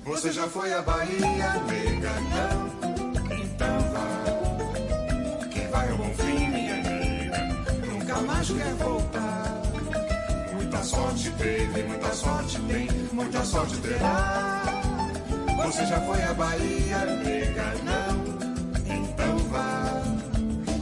Você 0.03 0.31
já 0.31 0.47
foi 0.47 0.73
à 0.73 0.81
Bahia, 0.81 1.53
nega? 1.67 2.13
Não? 2.21 2.64
Sorte 11.15 11.31
teve, 11.37 11.83
muita 11.83 12.13
sorte 12.13 12.59
tem, 12.67 12.89
muita 13.13 13.45
sorte 13.45 13.77
terá. 13.77 14.63
Você 15.63 15.85
já 15.85 15.99
foi 16.01 16.21
à 16.21 16.33
Bahia, 16.33 17.05
nega? 17.05 17.73
Não? 17.85 18.35
Então 18.93 19.37
vá. 19.49 20.03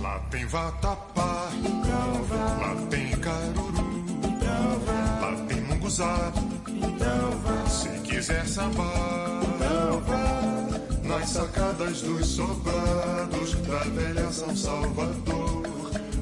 Lá 0.02 0.20
tem 0.32 0.46
vatapá, 0.48 1.50
então 1.60 2.24
vá. 2.24 2.36
Lá 2.36 2.76
tem 2.90 3.12
caruru, 3.12 4.06
então 4.24 4.80
vá. 4.86 5.20
Lá 5.22 5.46
tem 5.48 5.62
munguzá, 5.62 6.34
então 6.68 7.32
vá. 7.44 7.70
Se 7.70 7.90
quiser 8.00 8.48
sambar, 8.48 9.42
então 9.56 10.02
vá. 10.02 11.08
Nas 11.08 11.30
sacadas 11.30 12.02
dos 12.02 12.28
sobrados 12.28 13.54
da 13.68 13.80
velha 13.80 14.32
São 14.32 14.56
Salvador, 14.56 15.64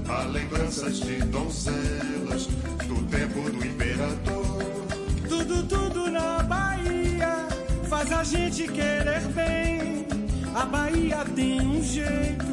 há 0.09 0.23
lembranças 0.23 0.99
de 0.99 1.19
donzelas 1.25 2.49
do 3.51 3.65
imperador. 3.65 4.85
Tudo, 5.27 5.63
tudo 5.63 6.11
na 6.11 6.43
Bahia 6.43 7.47
faz 7.89 8.11
a 8.11 8.23
gente 8.23 8.67
querer 8.67 9.21
bem. 9.33 10.07
A 10.55 10.65
Bahia 10.65 11.25
tem 11.35 11.61
um 11.61 11.81
jeito 11.81 12.45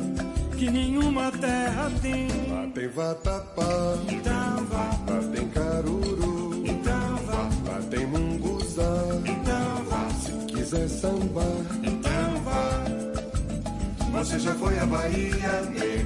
que 0.57 0.71
nenhuma 0.71 1.31
terra 1.33 1.91
tem. 2.03 2.29
Lá 2.51 2.67
tem 2.75 2.89
vatapá, 2.89 3.99
então 4.09 4.65
vá. 4.67 4.91
Lá 5.09 5.21
tem 5.33 5.49
caruru, 5.49 6.63
então 6.67 7.17
vá. 7.27 7.73
Lá 7.73 7.81
tem 7.91 8.07
munguzá, 8.07 8.93
então 9.25 9.85
vá. 9.89 10.09
Se 10.21 10.33
quiser 10.47 10.89
sambar, 10.89 11.45
então 11.83 12.43
vá. 12.45 12.85
Você 14.13 14.39
já 14.39 14.55
foi 14.55 14.79
à 14.79 14.87
Bahia, 14.87 15.63
nega? 15.71 15.98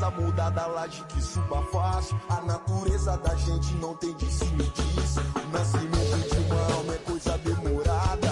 natureza 0.00 0.10
muda 0.10 0.50
da 0.50 0.66
laje 0.66 1.04
que 1.08 1.20
suba 1.20 1.62
fácil. 1.70 2.18
A 2.28 2.40
natureza 2.40 3.16
da 3.18 3.34
gente 3.36 3.74
não 3.74 3.94
tem 3.96 4.14
disso 4.14 4.46
me 4.54 4.64
diz. 4.64 5.16
O 5.16 5.48
nascimento 5.52 6.30
de 6.30 6.52
uma 6.52 6.74
alma 6.74 6.94
é 6.94 6.98
coisa 6.98 7.38
demorada. 7.38 8.29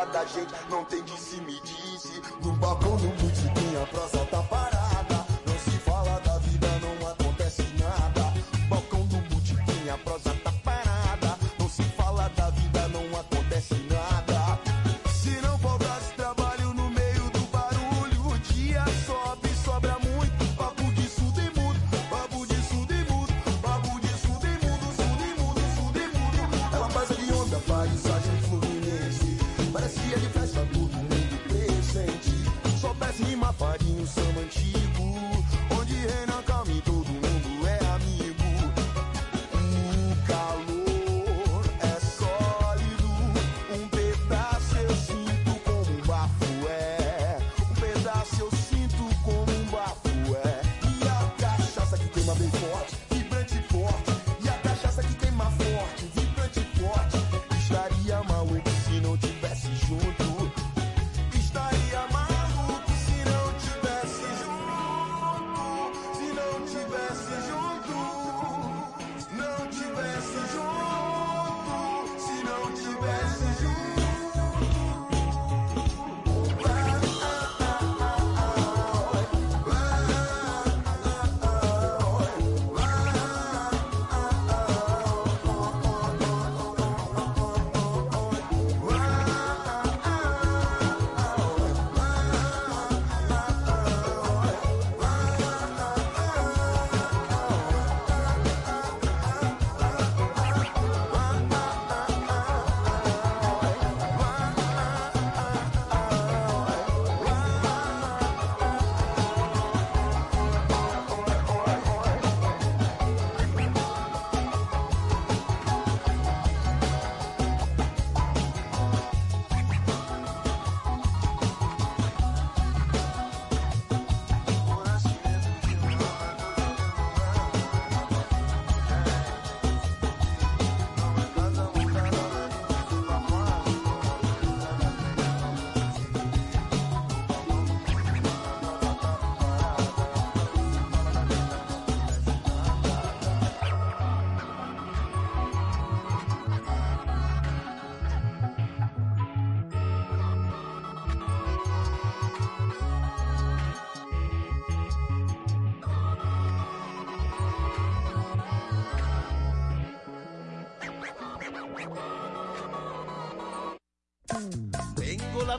força 0.00 0.06
da 0.06 0.24
gente 0.24 0.52
não 0.70 0.84
tem 0.84 1.02
que 1.02 1.20
se 1.20 1.36
medir. 1.40 2.00
No 2.42 2.52
babão, 2.54 2.96
no 2.96 3.08
multidão. 3.08 3.59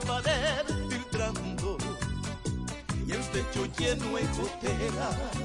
pared 0.05 0.65
filtrando. 0.89 1.77
Y 3.07 3.11
el 3.11 3.23
techo 3.29 3.65
lleno 3.77 4.15
de 4.15 4.23
goteras 4.37 5.40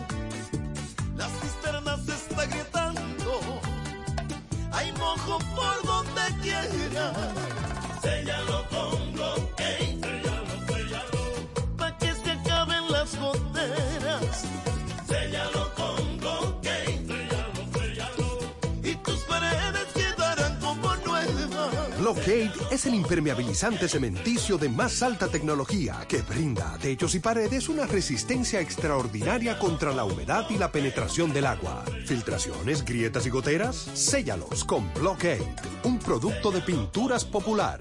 impermeabilizante 22.97 23.89
cementicio 23.89 24.59
de 24.59 24.69
más 24.69 25.03
alta 25.03 25.29
tecnología 25.29 26.05
que 26.09 26.23
brinda 26.23 26.73
a 26.73 26.79
techos 26.79 27.15
y 27.15 27.21
paredes 27.21 27.69
una 27.69 27.87
resistencia 27.87 28.61
extraordinaria 28.61 29.59
contra 29.59 29.93
la 29.93 30.05
humedad 30.05 30.47
y 30.51 30.59
la 30.59 30.73
penetración 30.73 31.33
del 31.33 31.47
agua. 31.47 31.85
Filtraciones, 32.07 32.85
grietas 32.85 33.27
y 33.27 33.31
goteras, 33.31 33.77
séllalos 33.77 34.65
con 34.65 34.93
Blockade, 34.95 35.55
un 35.85 35.99
producto 35.99 36.51
de 36.51 36.63
pinturas 36.63 37.25
popular. 37.25 37.81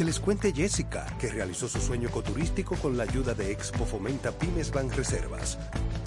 Que 0.00 0.06
les 0.06 0.18
cuente 0.18 0.50
Jessica, 0.54 1.04
que 1.18 1.28
realizó 1.28 1.68
su 1.68 1.78
sueño 1.78 2.08
ecoturístico 2.08 2.74
con 2.76 2.96
la 2.96 3.02
ayuda 3.02 3.34
de 3.34 3.52
Expo 3.52 3.84
Fomenta 3.84 4.32
Pymes 4.32 4.70
Banreservas. 4.70 5.58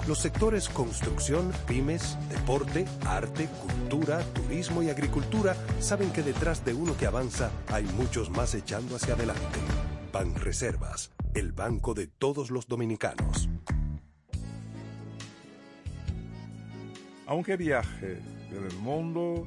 Los 0.08 0.18
sectores 0.18 0.68
construcción, 0.68 1.52
pymes, 1.68 2.18
deporte, 2.28 2.86
arte, 3.06 3.46
cultura, 3.46 4.18
turismo 4.32 4.82
y 4.82 4.90
agricultura 4.90 5.54
saben 5.78 6.10
que 6.10 6.24
detrás 6.24 6.64
de 6.64 6.74
uno 6.74 6.96
que 6.96 7.06
avanza 7.06 7.52
hay 7.68 7.84
muchos 7.84 8.30
más 8.30 8.56
echando 8.56 8.96
hacia 8.96 9.14
adelante. 9.14 9.60
Banreservas, 10.12 11.12
el 11.32 11.52
banco 11.52 11.94
de 11.94 12.08
todos 12.08 12.50
los 12.50 12.66
dominicanos. 12.66 13.48
Aunque 17.26 17.56
viaje 17.56 18.18
por 18.52 18.66
el 18.66 18.76
mundo 18.78 19.46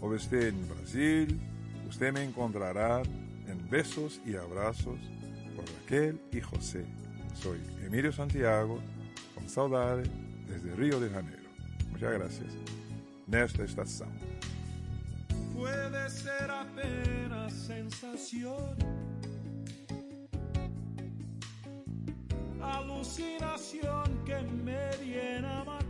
o 0.00 0.14
esté 0.14 0.46
en 0.46 0.68
Brasil, 0.68 1.40
usted 1.88 2.12
me 2.12 2.22
encontrará 2.22 3.02
en 3.02 3.29
besos 3.70 4.20
y 4.26 4.34
abrazos 4.34 4.98
por 5.54 5.64
Raquel 5.64 6.20
y 6.32 6.40
José. 6.40 6.84
Soy 7.34 7.60
Emilio 7.84 8.12
Santiago, 8.12 8.80
con 9.34 9.48
saudade 9.48 10.02
desde 10.48 10.74
Río 10.74 10.98
de 11.00 11.08
Janeiro. 11.08 11.48
Muchas 11.90 12.12
gracias. 12.12 12.52
Nesta 13.28 13.62
estação. 13.62 14.08
Puede 15.54 16.10
ser 16.10 16.50
apenas 16.50 17.52
sensación, 17.52 18.76
alucinación 22.60 24.24
que 24.24 24.40
me 24.64 24.96
viene 24.96 25.46
a 25.46 25.64
matar. 25.64 25.89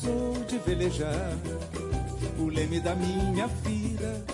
que 0.00 0.06
eu 0.06 0.14
não 0.14 0.34
sou 0.34 0.44
de 0.44 0.58
velejar. 0.58 1.36
O 2.38 2.46
leme 2.46 2.80
da 2.80 2.94
minha 2.94 3.46
vida, 3.46 4.24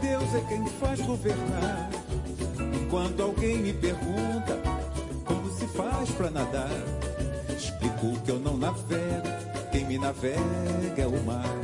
Deus 0.00 0.34
é 0.34 0.40
quem 0.48 0.64
faz 0.80 1.00
governar. 1.00 1.90
Enquanto 2.74 3.22
alguém 3.22 3.58
me 3.58 3.72
pergunta 3.72 4.58
como 5.24 5.50
se 5.50 5.66
faz 5.68 6.10
pra 6.10 6.30
nadar, 6.30 6.70
explico 7.56 8.20
que 8.24 8.30
eu 8.30 8.38
não 8.38 8.56
navego, 8.56 9.28
quem 9.72 9.84
me 9.84 9.98
navega 9.98 11.02
é 11.02 11.06
o 11.06 11.22
mar. 11.24 11.56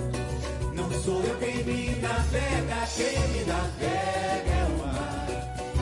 Não 0.74 0.90
sou 1.02 1.23
eu 1.23 1.36
quem 1.39 1.64
me 1.64 1.97
navega, 2.01 2.86
quem 2.97 3.28
me 3.28 3.44
navega 3.44 4.51
é 4.51 4.66
o 4.68 4.78
mar. 4.78 5.27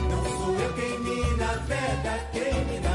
Não 0.09 0.23
sou 0.37 0.55
eu 0.59 0.73
quem 0.73 0.99
me 0.99 1.37
navega, 1.37 2.19
quem 2.31 2.65
me 2.65 2.79
navega 2.79 2.94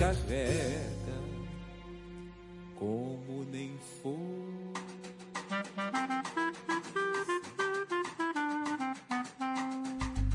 carrega, 0.00 1.18
como 2.74 3.44
nem 3.52 3.78
fosse. 4.02 4.18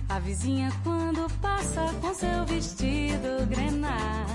A 0.08 0.20
vizinha 0.20 0.72
quando 0.84 1.28
passa 1.42 1.92
com 2.00 2.14
seu 2.14 2.46
vestido 2.46 3.48
grená. 3.50 4.28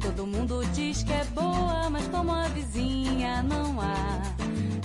Todo 0.00 0.26
mundo 0.26 0.64
diz 0.72 1.02
que 1.02 1.12
é 1.12 1.24
boa, 1.26 1.90
mas 1.90 2.08
como 2.08 2.32
a 2.32 2.48
vizinha 2.48 3.42
não 3.42 3.78
há. 3.82 4.22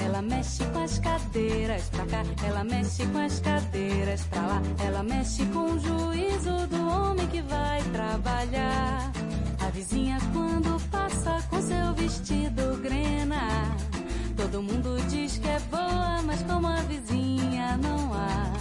Ela 0.04 0.22
mexe 0.22 0.66
com 0.66 0.84
as 0.84 1.00
cadeiras 1.00 1.88
pra 1.88 2.06
cá, 2.06 2.24
ela 2.46 2.66
mexe 2.66 3.08
com 3.08 3.18
as 3.18 3.40
cadeiras 3.40 4.24
pra 4.24 4.42
lá. 4.46 4.62
Ela 4.86 5.04
mexe 5.04 5.46
com 5.46 5.72
o 5.72 5.80
juízo 5.80 6.68
do 6.68 6.86
homem 6.86 7.28
que 7.28 7.42
vai 7.44 7.82
trabalhar. 7.94 9.25
Vizinha 9.76 10.18
quando 10.32 10.80
passa 10.90 11.38
com 11.50 11.62
seu 11.62 11.94
vestido 11.96 12.82
grená. 12.82 13.76
Todo 14.38 14.64
mundo 14.64 14.96
diz 15.10 15.38
que 15.38 15.50
é 15.50 15.60
boa, 15.70 16.22
mas 16.26 16.42
como 16.44 16.66
a 16.66 16.78
vizinha 16.84 17.76
não 17.76 18.14
há. 18.14 18.54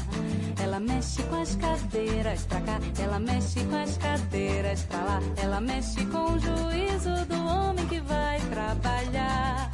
Ela 0.60 0.80
mexe 0.80 1.22
com 1.22 1.40
as 1.40 1.54
cadeiras 1.54 2.42
pra 2.46 2.60
cá, 2.62 2.80
ela 2.98 3.20
mexe 3.20 3.60
com 3.62 3.76
as 3.76 3.96
cadeiras 3.96 4.82
pra 4.82 5.04
lá. 5.04 5.20
Ela 5.36 5.60
mexe 5.60 6.04
com 6.06 6.32
o 6.32 6.38
juízo 6.40 7.26
do 7.26 7.46
homem 7.46 7.86
que 7.86 8.00
vai 8.00 8.40
trabalhar. 8.50 9.70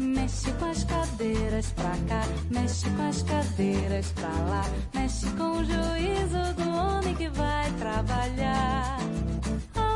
Mexe 0.00 0.50
com 0.52 0.64
as 0.64 0.82
cadeiras 0.84 1.72
pra 1.72 1.90
cá, 2.08 2.22
mexe 2.50 2.88
com 2.88 3.06
as 3.06 3.22
cadeiras 3.22 4.12
pra 4.12 4.28
lá. 4.28 4.64
Mexe 4.94 5.26
com 5.32 5.58
o 5.58 5.62
juízo 5.62 6.54
do 6.56 6.70
homem 6.70 7.14
que 7.16 7.28
vai 7.28 7.70
trabalhar. 7.72 8.98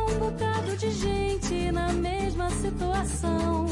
Um 0.08 0.18
bocado 0.18 0.76
de 0.76 0.90
gente 0.90 1.72
na 1.72 1.92
mesma 1.92 2.50
situação. 2.50 3.66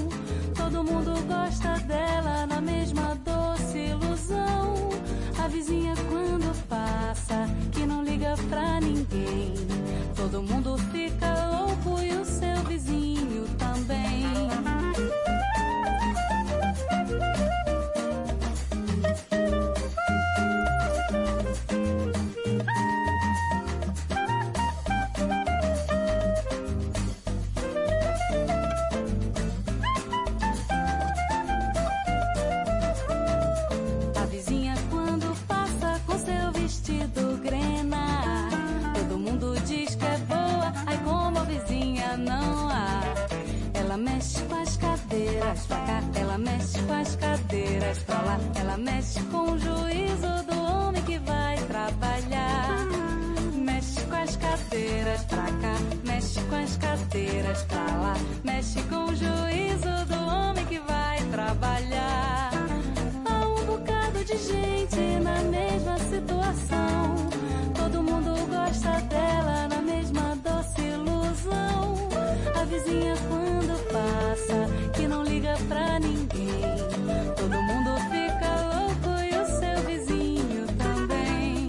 Todo 0.54 0.84
mundo 0.84 1.12
gosta 1.26 1.78
dela 1.86 2.46
na 2.46 2.60
mesma 2.60 3.14
doce 3.24 3.78
ilusão. 3.78 4.90
A 5.42 5.48
vizinha 5.48 5.94
quando 6.08 6.54
passa, 6.68 7.48
que 7.72 7.84
não 7.84 8.02
liga 8.02 8.34
pra 8.48 8.80
ninguém. 8.80 9.54
Todo 10.16 10.42
mundo 10.42 10.76
fica 10.92 11.26
louco 11.50 12.00
e 12.02 12.12
o 12.14 12.24
seu 12.24 12.62
vizinho 12.68 13.44
também. 13.58 14.81
Pra 45.60 45.76
cá, 45.78 46.02
ela 46.14 46.38
mexe 46.38 46.78
com 46.82 46.92
as 46.94 47.16
cadeiras 47.16 47.98
pra 47.98 48.22
lá 48.22 48.38
Ela 48.54 48.76
mexe 48.78 49.20
com 49.24 49.52
o 49.52 49.58
juízo 49.58 50.44
do 50.48 50.58
homem 50.58 51.02
que 51.02 51.18
vai 51.18 51.56
trabalhar 51.56 52.86
Mexe 53.54 54.00
com 54.02 54.16
as 54.16 54.36
cadeiras 54.36 55.24
pra 55.24 55.44
cá, 55.44 55.74
mexe 56.04 56.40
com 56.42 56.56
as 56.56 56.76
cadeiras 56.76 57.62
pra 57.64 57.84
lá 57.84 58.14
Mexe 58.42 58.82
com 58.82 59.04
o 59.04 59.14
juízo 59.14 60.06
do 60.06 60.22
homem 60.26 60.64
que 60.66 60.78
vai 60.80 61.18
trabalhar 61.30 62.50
Há 63.24 63.46
um 63.46 63.64
bocado 63.66 64.24
de 64.24 64.36
gente 64.36 65.20
na 65.22 65.42
mesma 65.42 65.98
situação. 65.98 67.28
Todo 67.74 68.02
mundo 68.02 68.32
gosta 68.48 69.00
dela 69.02 69.68
na 69.68 69.82
mesma 69.82 70.36
doce 70.36 70.82
ilusão. 70.82 72.08
A 72.60 72.64
vizinha 72.64 73.14
quando 73.28 73.74
passa, 73.92 74.68
pra 75.68 75.98
ninguém. 75.98 76.62
Todo 77.36 77.62
mundo 77.62 77.90
fica 78.10 78.50
louco 78.72 79.10
e 79.20 79.30
o 79.36 79.46
seu 79.58 79.86
vizinho 79.86 80.66
também. 80.78 81.68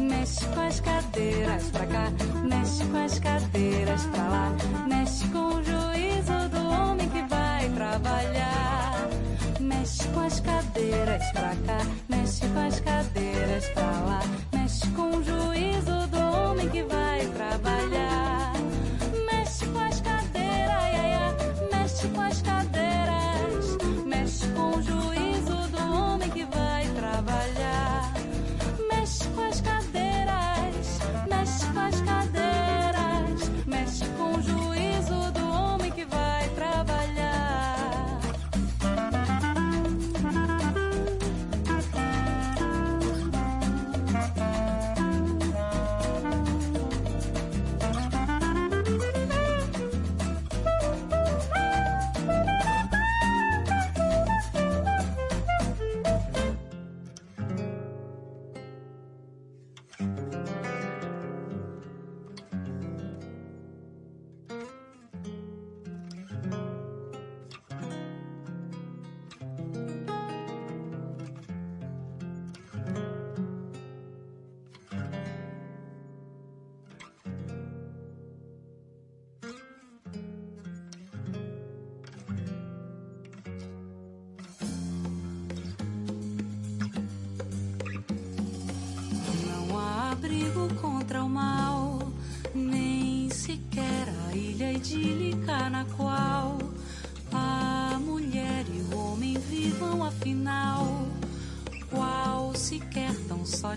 Mexe 0.00 0.44
com 0.46 0.60
as 0.60 0.80
cadeiras 0.80 1.70
pra 1.70 1.86
cá, 1.86 2.12
mexe 2.42 2.84
com 2.84 3.04
as 3.04 3.18
cadeiras 3.18 4.02
pra 4.06 4.28
lá. 4.28 4.52
Mexe 4.88 5.28
com 5.28 5.46
o 5.46 5.62
juízo 5.62 6.48
do 6.50 6.68
homem 6.68 7.08
que 7.08 7.22
vai 7.22 7.68
trabalhar. 7.70 9.08
Mexe 9.60 10.08
com 10.08 10.20
as 10.20 10.40
cadeiras 10.40 11.32
pra 11.32 11.54
cá, 11.66 11.86
mexe 12.08 12.46
com 12.48 12.66
as 12.66 12.80
cadeiras 12.80 13.66
pra 13.70 13.84
lá. 13.84 14.20
Mexe 14.52 14.86
com 14.88 15.16
o 15.16 15.22
juízo 15.22 16.06
do 16.08 16.18
homem 16.18 16.68
que 16.68 16.82
vai 16.82 17.26
trabalhar. 17.26 18.25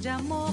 Tão 0.01 0.48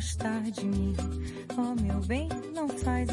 gostar 0.00 0.40
de 0.50 0.64
mim. 0.64 0.96
Oh, 1.58 1.74
meu 1.82 2.00
bem, 2.06 2.26
não 2.54 2.66
faz 2.66 3.09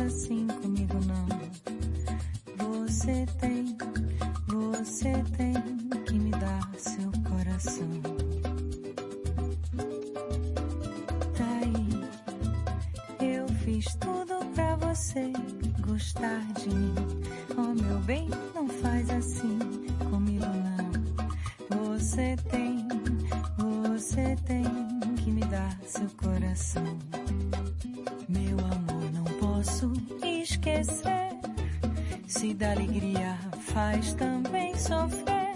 Da 32.68 32.74
alegria 32.74 33.38
faz 33.62 34.12
também 34.16 34.78
sofrer. 34.78 35.56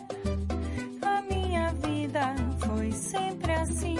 A 1.01 1.21
minha 1.23 1.73
vida 1.73 2.33
foi 2.59 2.89
sempre 2.93 3.51
assim. 3.51 3.97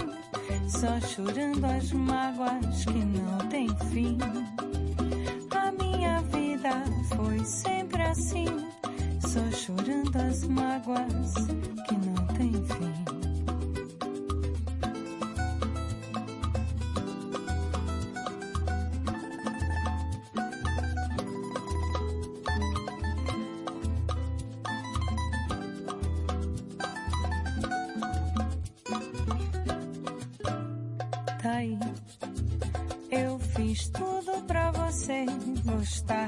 Só 0.70 0.98
chorando 1.02 1.66
as 1.66 1.92
mágoas 1.92 2.86
que 2.86 3.04
não 3.04 3.38
tem 3.50 3.68
fim. 3.92 4.18
Fiz 33.72 33.88
tudo 33.90 34.44
pra 34.48 34.70
você 34.72 35.26
gostar 35.64 36.21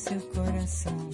seu 0.00 0.20
coração. 0.34 1.10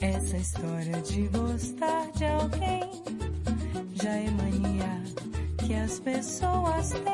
Essa 0.00 0.36
história 0.36 1.00
de 1.02 1.28
gostar 1.28 2.10
de 2.12 2.24
alguém 2.24 2.90
já 3.92 4.10
é 4.10 4.30
mania 4.30 5.04
que 5.64 5.72
as 5.74 6.00
pessoas 6.00 6.90
têm. 6.90 7.13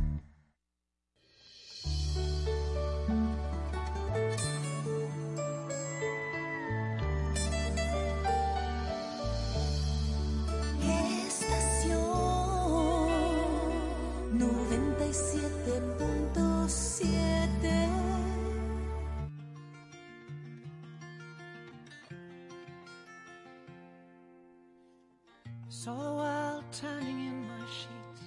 So 25.83 25.93
world 25.93 26.63
turning 26.71 27.25
in 27.25 27.41
my 27.47 27.65
sheets, 27.65 28.21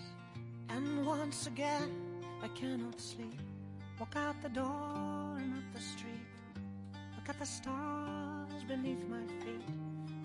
and 0.71 1.07
once 1.07 1.47
again 1.47 1.89
I 2.43 2.49
cannot 2.49 3.01
sleep. 3.01 3.41
Walk 4.01 4.17
out 4.17 4.35
the 4.43 4.49
door 4.49 5.37
and 5.37 5.53
up 5.55 5.63
the 5.73 5.81
street. 5.81 6.27
Look 7.15 7.29
at 7.29 7.39
the 7.39 7.47
stars 7.47 8.65
beneath 8.67 9.07
my 9.09 9.25
feet. 9.39 9.71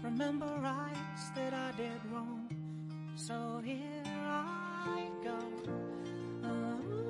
Remember 0.01 0.47
rights 0.59 1.29
that 1.35 1.53
I 1.53 1.71
did 1.77 2.01
wrong. 2.11 2.49
So 3.15 3.61
here 3.63 4.01
I 4.07 5.07
go. 5.23 5.37
Uh-huh. 6.43 7.08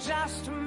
just 0.00 0.59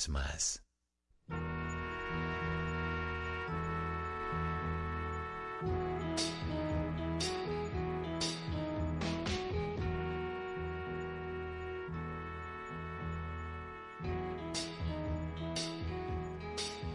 vez 0.00 0.08
más. 0.08 0.60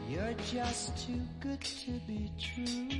You're 0.07 0.33
just 0.51 0.97
too 1.05 1.21
good 1.39 1.61
to 1.61 1.91
be 2.07 2.31
true. 2.39 2.94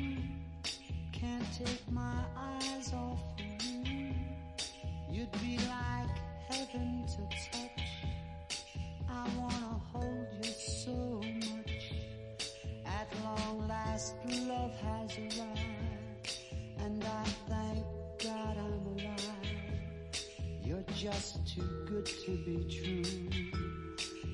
just 21.06 21.46
too 21.46 21.62
good 21.86 22.04
to 22.04 22.32
be 22.32 22.66
true. 22.68 23.04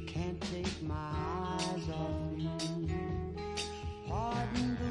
Can't 0.08 0.40
take 0.54 0.82
my 0.84 0.96
eyes 0.96 1.90
off 1.90 2.32
you. 2.38 2.96
Pardon 4.08 4.78
the 4.80 4.91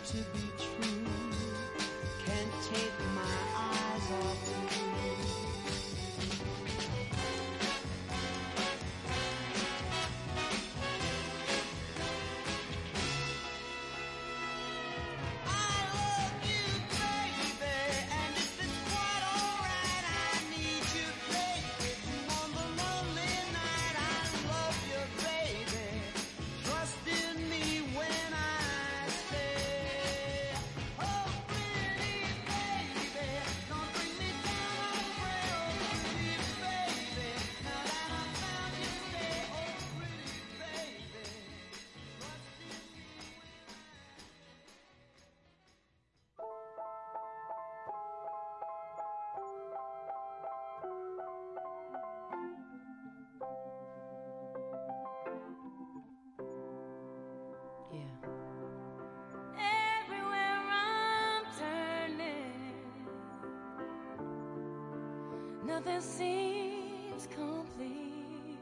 nothing 65.83 66.01
seems 66.01 67.27
complete. 67.27 68.59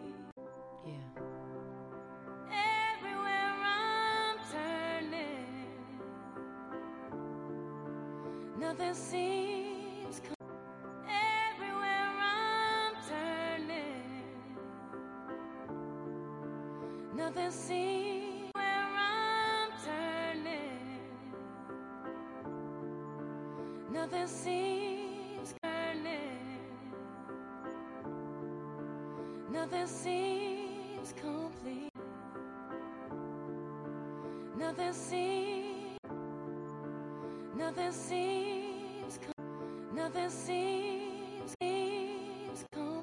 Yeah. 0.86 0.94
Everywhere 2.96 3.56
I'm 3.62 4.38
turning, 4.50 5.66
nothing 8.58 8.94
seems. 8.94 10.22
Everywhere 11.10 12.12
I'm 12.22 12.94
turning, 13.10 14.24
nothing 17.18 17.52
seems. 17.52 18.52
Where 18.54 18.88
I'm 18.98 19.72
turning, 19.86 21.02
nothing 23.91 24.28
seems 24.28 24.98
Nothing 29.51 29.88
seems 29.88 31.13
complete. 31.13 31.91
Nothing 34.55 34.93
seems. 34.93 35.97
Nothing 37.57 37.91
seems. 37.91 39.19
Nothing 39.95 40.30
seems. 40.30 40.98